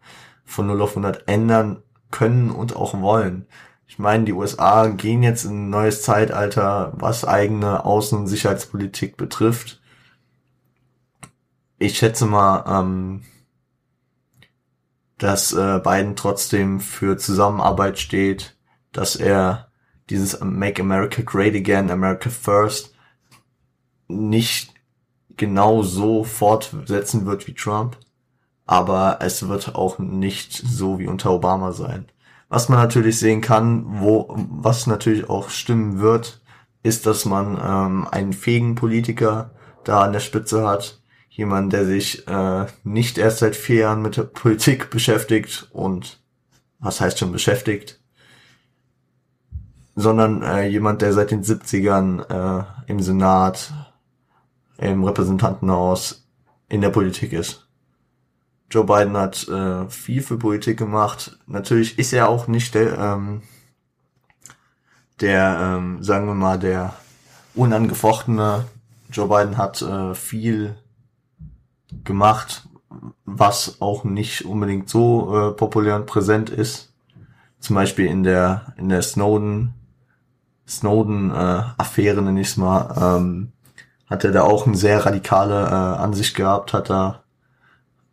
von 0.46 0.68
0 0.68 0.82
auf 0.82 0.92
100 0.92 1.28
ändern 1.28 1.82
können 2.10 2.52
und 2.52 2.76
auch 2.76 3.00
wollen. 3.00 3.48
Ich 3.88 4.00
meine, 4.00 4.26
die 4.26 4.34
USA 4.34 4.88
gehen 4.88 5.24
jetzt 5.24 5.44
in 5.46 5.68
ein 5.68 5.70
neues 5.70 6.02
Zeitalter, 6.02 6.94
was 6.96 7.26
eigene 7.26 7.86
Außen- 7.86 8.16
und 8.16 8.28
Sicherheitspolitik 8.28 9.18
betrifft. 9.18 9.82
Ich 11.78 11.98
schätze 11.98 12.26
mal, 12.26 12.64
ähm, 12.68 13.24
dass 15.22 15.54
äh, 15.54 15.80
Biden 15.84 16.16
trotzdem 16.16 16.80
für 16.80 17.16
Zusammenarbeit 17.16 18.00
steht, 18.00 18.58
dass 18.92 19.16
er 19.16 19.68
dieses 20.10 20.40
Make 20.42 20.82
America 20.82 21.22
Great 21.22 21.54
Again, 21.54 21.92
America 21.92 22.32
First 22.32 22.96
nicht 24.08 24.74
genau 25.38 25.84
so 25.84 26.24
fortsetzen 26.24 27.28
wird 27.28 27.46
wie 27.46 27.54
Trump, 27.54 27.98
aber 28.66 29.20
es 29.22 29.48
wird 29.48 29.76
auch 29.76 30.00
nicht 30.00 30.54
so 30.54 30.98
wie 30.98 31.08
unter 31.08 31.30
Obama 31.30 31.72
sein. 31.72 32.08
Was 32.50 32.68
man 32.68 32.80
natürlich 32.80 33.20
sehen 33.20 33.42
kann, 33.42 33.86
wo, 34.02 34.28
was 34.36 34.88
natürlich 34.88 35.30
auch 35.30 35.52
stimmen 35.52 36.00
wird, 36.00 36.42
ist, 36.82 37.06
dass 37.06 37.26
man 37.26 37.60
ähm, 37.64 38.08
einen 38.10 38.34
fähigen 38.34 38.74
Politiker 38.74 39.52
da 39.84 40.02
an 40.02 40.14
der 40.14 40.20
Spitze 40.20 40.68
hat. 40.68 41.00
Jemand, 41.34 41.72
der 41.72 41.86
sich 41.86 42.28
äh, 42.28 42.66
nicht 42.84 43.18
erst 43.18 43.40
seit 43.40 43.56
vier 43.56 43.78
Jahren 43.78 44.02
mit 44.02 44.18
der 44.18 44.24
Politik 44.24 44.90
beschäftigt 44.90 45.70
und 45.72 46.20
was 46.80 47.00
heißt 47.00 47.20
schon 47.20 47.32
beschäftigt, 47.32 48.02
sondern 49.96 50.42
äh, 50.44 50.68
jemand, 50.68 51.02
der 51.02 51.14
seit 51.14 51.32
den 51.32 51.42
70ern 51.42 52.60
äh, 52.60 52.66
im 52.88 53.00
Senat, 53.00 53.74
im 54.78 55.06
Repräsentantenhaus 55.06 56.28
in 56.68 56.82
der 56.82 56.90
Politik 56.90 57.32
ist. 57.32 57.66
Joe 58.70 58.86
Biden 58.86 59.16
hat 59.16 59.48
äh, 59.48 59.90
viel 59.90 60.22
für 60.22 60.38
Politik 60.38 60.78
gemacht. 60.78 61.38
Natürlich 61.46 61.98
ist 61.98 62.12
er 62.12 62.28
auch 62.28 62.48
nicht 62.48 62.74
der, 62.76 62.98
ähm, 62.98 63.42
der, 65.22 65.60
ähm, 65.62 66.04
sagen 66.04 66.28
wir 66.28 66.36
mal, 66.36 66.60
der 66.60 66.94
unangefochtene. 67.56 68.66
Joe 69.12 69.30
Biden 69.30 69.58
hat 69.58 69.82
äh, 69.82 70.14
viel 70.14 70.76
gemacht, 72.04 72.68
was 73.26 73.82
auch 73.82 74.04
nicht 74.04 74.46
unbedingt 74.46 74.90
so 74.90 75.50
äh, 75.50 75.52
populär 75.52 75.96
und 75.96 76.06
präsent 76.06 76.50
ist. 76.50 76.94
Zum 77.60 77.76
Beispiel 77.76 78.08
in 78.08 78.24
der 78.24 78.74
in 78.78 78.90
der 78.90 79.02
Snowden 79.02 79.74
Snowden 80.68 81.32
äh, 81.32 81.64
Affäre 81.78 82.22
nenne 82.22 82.42
ich 82.42 82.58
mal, 82.58 83.18
ähm, 83.18 83.52
hat 84.10 84.24
er 84.24 84.32
da 84.32 84.44
auch 84.44 84.68
eine 84.68 84.78
sehr 84.78 85.06
radikale 85.06 85.66
äh, 85.68 86.00
Ansicht 86.02 86.36
gehabt, 86.36 86.74
hat 86.74 86.90
er 86.90 87.24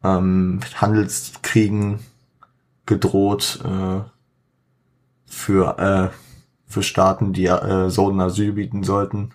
ähm, 0.03 0.61
Handelskriegen 0.75 2.01
gedroht 2.87 3.61
äh, 3.65 4.01
für 5.27 5.79
äh, 5.79 6.09
für 6.67 6.83
Staaten, 6.83 7.33
die 7.33 7.47
äh, 7.47 7.89
Soden 7.89 8.21
Asyl 8.21 8.53
bieten 8.53 8.83
sollten. 8.83 9.31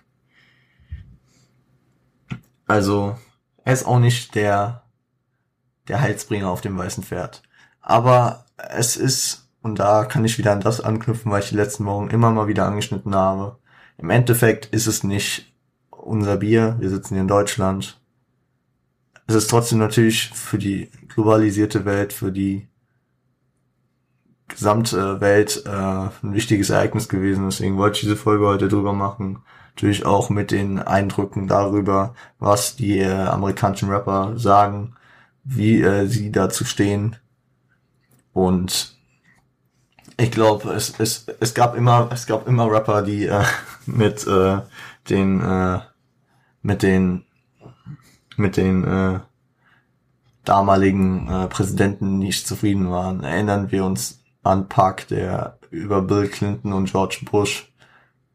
Also 2.66 3.16
er 3.64 3.72
ist 3.72 3.86
auch 3.86 3.98
nicht 3.98 4.34
der 4.34 4.82
der 5.88 6.00
Heilsbringer 6.00 6.48
auf 6.48 6.62
dem 6.62 6.78
weißen 6.78 7.04
Pferd. 7.04 7.42
Aber 7.80 8.46
es 8.56 8.96
ist, 8.96 9.50
und 9.60 9.78
da 9.78 10.06
kann 10.06 10.24
ich 10.24 10.38
wieder 10.38 10.52
an 10.52 10.62
das 10.62 10.80
anknüpfen, 10.80 11.30
weil 11.30 11.42
ich 11.42 11.50
die 11.50 11.56
letzten 11.56 11.84
Wochen 11.84 12.08
immer 12.08 12.30
mal 12.30 12.48
wieder 12.48 12.64
angeschnitten 12.64 13.14
habe. 13.14 13.58
Im 13.98 14.08
Endeffekt 14.08 14.66
ist 14.66 14.86
es 14.86 15.04
nicht 15.04 15.52
unser 15.90 16.38
Bier. 16.38 16.76
Wir 16.78 16.88
sitzen 16.88 17.14
hier 17.14 17.20
in 17.20 17.28
Deutschland 17.28 18.00
es 19.26 19.34
ist 19.34 19.48
trotzdem 19.48 19.78
natürlich 19.78 20.30
für 20.30 20.58
die 20.58 20.90
globalisierte 21.08 21.84
Welt, 21.84 22.12
für 22.12 22.30
die 22.30 22.68
gesamte 24.48 25.20
Welt 25.20 25.62
äh, 25.66 25.70
ein 25.70 26.34
wichtiges 26.34 26.70
Ereignis 26.70 27.08
gewesen. 27.08 27.46
Deswegen 27.46 27.78
wollte 27.78 27.96
ich 27.96 28.00
diese 28.02 28.16
Folge 28.16 28.46
heute 28.46 28.68
drüber 28.68 28.92
machen. 28.92 29.42
Natürlich 29.74 30.06
auch 30.06 30.30
mit 30.30 30.52
den 30.52 30.78
Eindrücken 30.78 31.48
darüber, 31.48 32.14
was 32.38 32.76
die 32.76 32.98
äh, 33.00 33.10
amerikanischen 33.10 33.90
Rapper 33.90 34.38
sagen, 34.38 34.94
wie 35.42 35.82
äh, 35.82 36.06
sie 36.06 36.30
dazu 36.30 36.64
stehen. 36.64 37.16
Und 38.32 38.96
ich 40.16 40.30
glaube, 40.30 40.72
es, 40.72 40.94
es, 40.98 41.26
es 41.40 41.54
gab 41.54 41.76
immer, 41.76 42.08
es 42.12 42.26
gab 42.26 42.46
immer 42.46 42.70
Rapper, 42.70 43.02
die 43.02 43.26
äh, 43.26 43.42
mit 43.86 44.26
äh, 44.26 44.58
den 45.08 45.40
äh, 45.40 45.80
mit 46.62 46.82
den 46.82 47.24
mit 48.36 48.56
den 48.56 48.84
äh, 48.84 49.20
damaligen 50.44 51.28
äh, 51.28 51.46
Präsidenten 51.48 52.18
nicht 52.18 52.46
zufrieden 52.46 52.90
waren. 52.90 53.24
Erinnern 53.24 53.72
wir 53.72 53.84
uns 53.84 54.22
an 54.42 54.68
Park, 54.68 55.08
der 55.08 55.58
über 55.70 56.02
Bill 56.02 56.28
Clinton 56.28 56.72
und 56.72 56.90
George 56.90 57.20
Bush 57.30 57.72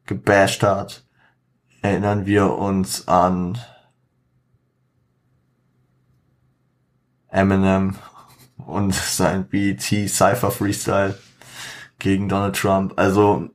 gebasht 0.05 0.63
hat. 0.63 1.05
Erinnern 1.81 2.25
wir 2.25 2.53
uns 2.53 3.07
an 3.07 3.57
Eminem 7.29 7.95
und 8.57 8.93
sein 8.93 9.47
BET 9.47 9.81
Cypher 9.81 10.51
Freestyle 10.51 11.17
gegen 11.99 12.27
Donald 12.29 12.55
Trump. 12.55 12.93
Also 12.97 13.49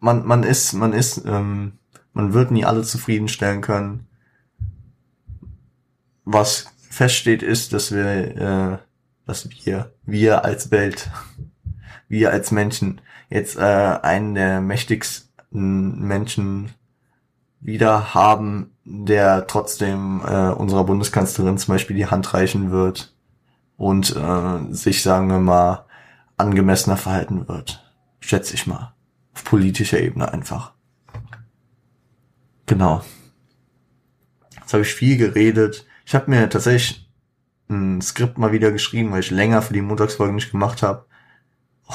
man 0.00 0.26
man 0.26 0.42
ist 0.42 0.72
man 0.72 0.92
ist 0.92 1.24
ähm, 1.24 1.78
man 2.12 2.32
wird 2.32 2.50
nie 2.50 2.64
alle 2.64 2.82
zufriedenstellen 2.82 3.60
können 3.60 4.06
was 6.26 6.66
feststeht, 6.90 7.42
ist, 7.42 7.72
dass 7.72 7.92
wir, 7.92 8.04
äh, 8.04 8.78
dass 9.24 9.48
wir, 9.48 9.92
wir 10.04 10.44
als 10.44 10.70
Welt, 10.70 11.08
wir 12.08 12.32
als 12.32 12.50
Menschen 12.50 13.00
jetzt 13.30 13.56
äh, 13.56 13.60
einen 13.62 14.34
der 14.34 14.60
mächtigsten 14.60 16.00
Menschen 16.00 16.70
wieder 17.66 18.14
haben, 18.14 18.70
der 18.84 19.48
trotzdem 19.48 20.22
äh, 20.24 20.50
unserer 20.50 20.84
Bundeskanzlerin 20.84 21.58
zum 21.58 21.74
Beispiel 21.74 21.96
die 21.96 22.06
Hand 22.06 22.32
reichen 22.32 22.70
wird 22.70 23.12
und 23.76 24.14
äh, 24.14 24.72
sich, 24.72 25.02
sagen 25.02 25.28
wir 25.28 25.40
mal, 25.40 25.84
angemessener 26.36 26.96
verhalten 26.96 27.48
wird. 27.48 27.84
Schätze 28.20 28.54
ich 28.54 28.68
mal. 28.68 28.94
Auf 29.34 29.42
politischer 29.42 29.98
Ebene 29.98 30.32
einfach. 30.32 30.74
Genau. 32.66 33.02
Jetzt 34.60 34.72
habe 34.72 34.82
ich 34.82 34.94
viel 34.94 35.16
geredet. 35.16 35.86
Ich 36.04 36.14
habe 36.14 36.30
mir 36.30 36.48
tatsächlich 36.48 37.10
ein 37.68 38.00
Skript 38.00 38.38
mal 38.38 38.52
wieder 38.52 38.70
geschrieben, 38.70 39.10
weil 39.10 39.20
ich 39.20 39.32
länger 39.32 39.60
für 39.60 39.74
die 39.74 39.82
Montagsfolge 39.82 40.32
nicht 40.32 40.52
gemacht 40.52 40.84
habe. 40.84 41.06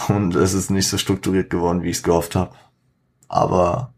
Und 0.10 0.36
es 0.36 0.54
ist 0.54 0.70
nicht 0.70 0.90
so 0.90 0.98
strukturiert 0.98 1.50
geworden, 1.50 1.82
wie 1.82 1.90
ich 1.90 1.98
es 1.98 2.04
gehofft 2.04 2.36
habe. 2.36 2.56
Aber 3.30 3.94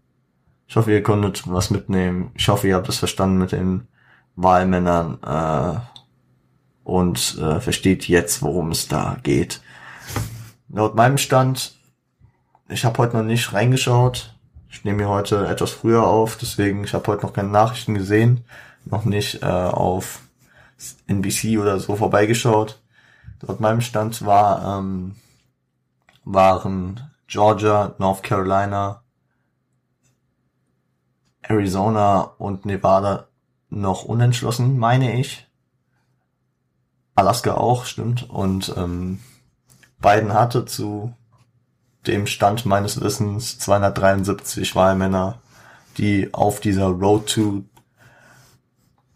ich 0.73 0.77
hoffe, 0.77 0.91
ihr 0.91 1.03
konntet 1.03 1.43
was 1.45 1.69
mitnehmen. 1.69 2.31
Ich 2.33 2.47
hoffe, 2.47 2.67
ihr 2.67 2.73
habt 2.73 2.89
es 2.89 2.97
verstanden 2.97 3.37
mit 3.37 3.51
den 3.51 3.87
Wahlmännern 4.35 5.19
äh, 5.21 5.79
und 6.83 7.37
äh, 7.37 7.59
versteht 7.59 8.07
jetzt, 8.07 8.41
worum 8.41 8.71
es 8.71 8.87
da 8.87 9.17
geht. 9.21 9.61
Laut 10.69 10.95
meinem 10.95 11.19
Stand, 11.19 11.75
ich 12.69 12.85
habe 12.85 12.97
heute 12.97 13.17
noch 13.17 13.23
nicht 13.23 13.53
reingeschaut. 13.53 14.33
Ich 14.67 14.83
nehme 14.83 15.03
mir 15.03 15.09
heute 15.09 15.45
etwas 15.45 15.69
früher 15.69 16.07
auf, 16.07 16.37
deswegen 16.37 16.83
ich 16.85 16.95
habe 16.95 17.05
heute 17.05 17.27
noch 17.27 17.33
keine 17.33 17.49
Nachrichten 17.49 17.93
gesehen 17.93 18.43
noch 18.85 19.05
nicht 19.05 19.43
äh, 19.43 19.45
auf 19.45 20.21
NBC 21.05 21.59
oder 21.59 21.79
so 21.79 21.95
vorbeigeschaut. 21.95 22.81
Dort 23.41 23.59
meinem 23.59 23.81
Stand 23.81 24.25
war, 24.25 24.79
ähm, 24.79 25.17
waren 26.25 27.11
Georgia, 27.27 27.93
North 27.99 28.23
Carolina, 28.23 29.02
Arizona 31.43 32.21
und 32.37 32.65
Nevada 32.65 33.27
noch 33.69 34.05
unentschlossen, 34.05 34.77
meine 34.77 35.19
ich. 35.19 35.47
Alaska 37.15 37.55
auch, 37.55 37.85
stimmt. 37.85 38.29
Und 38.29 38.73
ähm, 38.77 39.19
Biden 40.01 40.33
hatte 40.33 40.65
zu 40.65 41.13
dem 42.07 42.27
Stand 42.27 42.65
meines 42.65 43.01
Wissens 43.01 43.59
273 43.59 44.75
Wahlmänner, 44.75 45.39
die 45.97 46.33
auf 46.33 46.59
dieser 46.59 46.87
Road 46.87 47.27
to 47.27 47.63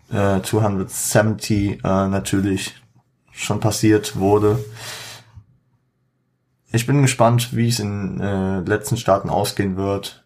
äh, 0.10 0.42
270 0.42 1.84
äh, 1.84 2.08
natürlich 2.08 2.76
schon 3.32 3.60
passiert 3.60 4.18
wurde. 4.18 4.64
Ich 6.72 6.86
bin 6.86 7.02
gespannt, 7.02 7.56
wie 7.56 7.68
es 7.68 7.80
in 7.80 8.20
äh, 8.20 8.60
letzten 8.60 8.98
Staaten 8.98 9.30
ausgehen 9.30 9.78
wird. 9.78 10.26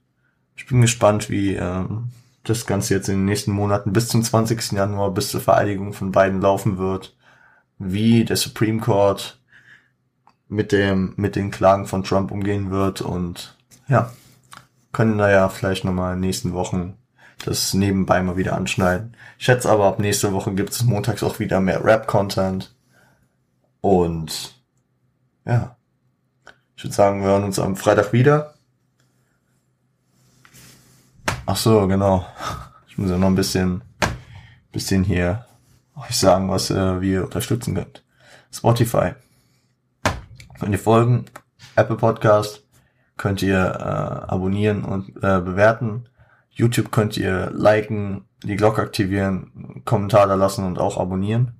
Ich 0.61 0.67
bin 0.67 0.81
gespannt, 0.81 1.31
wie 1.31 1.55
äh, 1.55 1.85
das 2.43 2.67
Ganze 2.67 2.93
jetzt 2.93 3.09
in 3.09 3.15
den 3.15 3.25
nächsten 3.25 3.51
Monaten 3.51 3.93
bis 3.93 4.09
zum 4.09 4.21
20. 4.23 4.73
Januar, 4.73 5.11
bis 5.11 5.29
zur 5.29 5.41
Vereidigung 5.41 5.93
von 5.93 6.11
beiden 6.11 6.39
laufen 6.39 6.77
wird. 6.77 7.15
Wie 7.79 8.25
der 8.25 8.37
Supreme 8.37 8.79
Court 8.79 9.39
mit 10.47 10.71
dem, 10.71 11.13
mit 11.15 11.35
den 11.35 11.49
Klagen 11.49 11.87
von 11.87 12.03
Trump 12.03 12.29
umgehen 12.29 12.69
wird 12.69 13.01
und 13.01 13.57
ja, 13.87 14.11
können 14.91 15.17
da 15.17 15.31
ja 15.31 15.49
vielleicht 15.49 15.83
nochmal 15.83 16.13
in 16.13 16.21
den 16.21 16.27
nächsten 16.27 16.53
Wochen 16.53 16.95
das 17.43 17.73
nebenbei 17.73 18.21
mal 18.21 18.37
wieder 18.37 18.55
anschneiden. 18.55 19.17
Ich 19.39 19.45
schätze 19.45 19.67
aber, 19.67 19.85
ab 19.85 19.97
nächste 19.97 20.31
Woche 20.31 20.53
gibt 20.53 20.69
es 20.69 20.83
montags 20.83 21.23
auch 21.23 21.39
wieder 21.39 21.59
mehr 21.59 21.83
Rap-Content. 21.83 22.75
Und 23.81 24.61
ja, 25.43 25.75
ich 26.75 26.83
würde 26.83 26.93
sagen, 26.93 27.21
wir 27.21 27.29
hören 27.29 27.45
uns 27.45 27.57
am 27.57 27.75
Freitag 27.75 28.13
wieder. 28.13 28.53
Ach 31.45 31.55
so, 31.55 31.87
genau. 31.87 32.25
Ich 32.87 32.97
muss 32.97 33.09
ja 33.09 33.17
noch 33.17 33.27
ein 33.27 33.35
bisschen, 33.35 33.81
bisschen 34.71 35.03
hier 35.03 35.45
euch 35.95 36.15
sagen, 36.15 36.49
was 36.49 36.69
äh, 36.69 37.01
wir 37.01 37.23
unterstützen 37.23 37.75
könnt. 37.75 38.03
Spotify. 38.51 39.13
Könnt 40.59 40.71
ihr 40.71 40.79
folgen? 40.79 41.25
Apple 41.75 41.97
Podcast 41.97 42.63
könnt 43.17 43.41
ihr 43.41 43.57
äh, 43.57 44.31
abonnieren 44.31 44.83
und 44.83 45.09
äh, 45.17 45.39
bewerten. 45.39 46.09
YouTube 46.49 46.91
könnt 46.91 47.17
ihr 47.17 47.49
liken, 47.51 48.25
die 48.43 48.55
Glocke 48.55 48.81
aktivieren, 48.81 49.81
Kommentar 49.85 50.27
da 50.27 50.35
lassen 50.35 50.65
und 50.65 50.79
auch 50.79 50.97
abonnieren. 50.97 51.53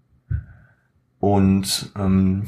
Und 1.20 1.92
ähm, 1.98 2.48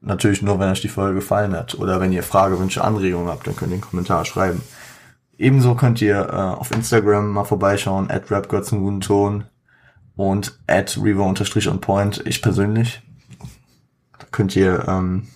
natürlich 0.00 0.42
nur, 0.42 0.58
wenn 0.58 0.70
euch 0.70 0.80
die 0.80 0.88
Folge 0.88 1.16
gefallen 1.16 1.54
hat. 1.54 1.74
Oder 1.74 2.00
wenn 2.00 2.12
ihr 2.12 2.22
Frage, 2.22 2.58
Wünsche, 2.58 2.82
Anregungen 2.82 3.28
habt, 3.28 3.46
dann 3.46 3.56
könnt 3.56 3.70
ihr 3.70 3.74
einen 3.74 3.82
Kommentar 3.82 4.24
schreiben. 4.24 4.62
Ebenso 5.38 5.74
könnt 5.74 6.00
ihr 6.00 6.28
äh, 6.28 6.32
auf 6.32 6.70
Instagram 6.70 7.30
mal 7.30 7.44
vorbeischauen, 7.44 8.10
at 8.10 8.30
rapgirls 8.30 8.72
einen 8.72 8.82
guten 8.82 9.00
Ton 9.00 9.44
und 10.16 10.58
at 10.66 10.98
revo 11.02 11.24
unterstrich 11.24 11.68
on 11.68 11.80
point, 11.80 12.22
ich 12.24 12.40
persönlich. 12.40 13.02
Da 14.18 14.26
könnt 14.30 14.54
ihr 14.54 14.86
ähm, 14.86 15.28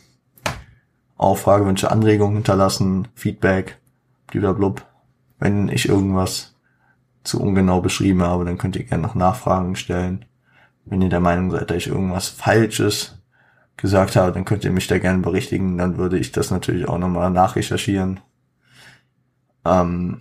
auch 1.16 1.36
Fragewünsche, 1.36 1.90
Anregungen 1.90 2.36
hinterlassen, 2.36 3.08
Feedback, 3.14 3.78
blablabla. 4.28 4.84
Wenn 5.40 5.68
ich 5.68 5.88
irgendwas 5.88 6.54
zu 7.24 7.40
ungenau 7.40 7.80
beschrieben 7.80 8.22
habe, 8.22 8.44
dann 8.44 8.58
könnt 8.58 8.76
ihr 8.76 8.84
gerne 8.84 9.02
noch 9.02 9.14
Nachfragen 9.14 9.76
stellen. 9.76 10.24
Wenn 10.84 11.02
ihr 11.02 11.10
der 11.10 11.20
Meinung 11.20 11.50
seid, 11.50 11.70
dass 11.70 11.76
ich 11.76 11.88
irgendwas 11.88 12.28
Falsches 12.28 13.18
gesagt 13.76 14.16
habe, 14.16 14.32
dann 14.32 14.44
könnt 14.44 14.64
ihr 14.64 14.70
mich 14.70 14.86
da 14.86 14.98
gerne 14.98 15.18
berichtigen. 15.18 15.78
Dann 15.78 15.96
würde 15.98 16.18
ich 16.18 16.32
das 16.32 16.50
natürlich 16.50 16.88
auch 16.88 16.98
nochmal 16.98 17.30
nachrecherchieren. 17.30 18.20
Ähm, 19.68 20.20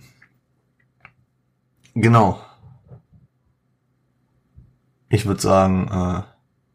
genau. 1.94 2.40
Ich 5.08 5.24
würde 5.24 5.40
sagen, 5.40 5.88
äh, 5.88 6.22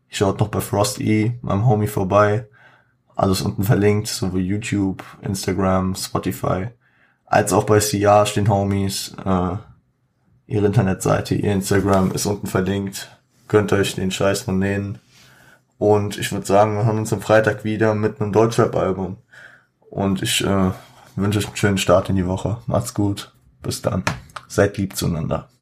schaut 0.10 0.40
noch 0.40 0.48
bei 0.48 0.60
Frosty, 0.60 1.38
meinem 1.42 1.68
Homie, 1.68 1.88
vorbei. 1.88 2.48
Alles 3.16 3.42
unten 3.42 3.64
verlinkt, 3.64 4.08
sowohl 4.08 4.42
YouTube, 4.42 5.04
Instagram, 5.22 5.94
Spotify, 5.96 6.70
als 7.26 7.54
auch 7.54 7.66
bei 7.66 7.80
CR 7.80 8.26
stehen 8.26 8.50
Homies. 8.50 9.16
Äh, 9.24 9.58
ihre 10.48 10.66
Internetseite, 10.66 11.36
ihr 11.36 11.54
Instagram 11.54 12.12
ist 12.12 12.26
unten 12.26 12.48
verlinkt. 12.48 13.16
Könnt 13.48 13.72
euch 13.72 13.96
den 13.96 14.12
Scheiß 14.12 14.42
von 14.42 14.60
denen. 14.60 15.00
Und 15.78 16.18
ich 16.18 16.32
würde 16.32 16.46
sagen, 16.46 16.76
wir 16.76 16.86
hören 16.86 17.00
uns 17.00 17.14
am 17.14 17.22
Freitag 17.22 17.64
wieder 17.64 17.94
mit 17.94 18.20
einem 18.20 18.32
Deutschrap-Album. 18.32 19.18
Und 19.90 20.24
ich 20.24 20.44
äh, 20.44 20.72
wünsche 21.22 21.40
euch 21.40 21.48
einen 21.48 21.58
schönen 21.58 21.78
Start 21.78 22.10
in 22.10 22.16
die 22.16 22.28
Woche. 22.28 22.58
Macht's 22.68 22.94
gut. 22.94 23.32
Bis 23.62 23.82
dann. 23.82 24.04
Seid 24.48 24.78
lieb 24.78 24.96
zueinander. 24.96 25.48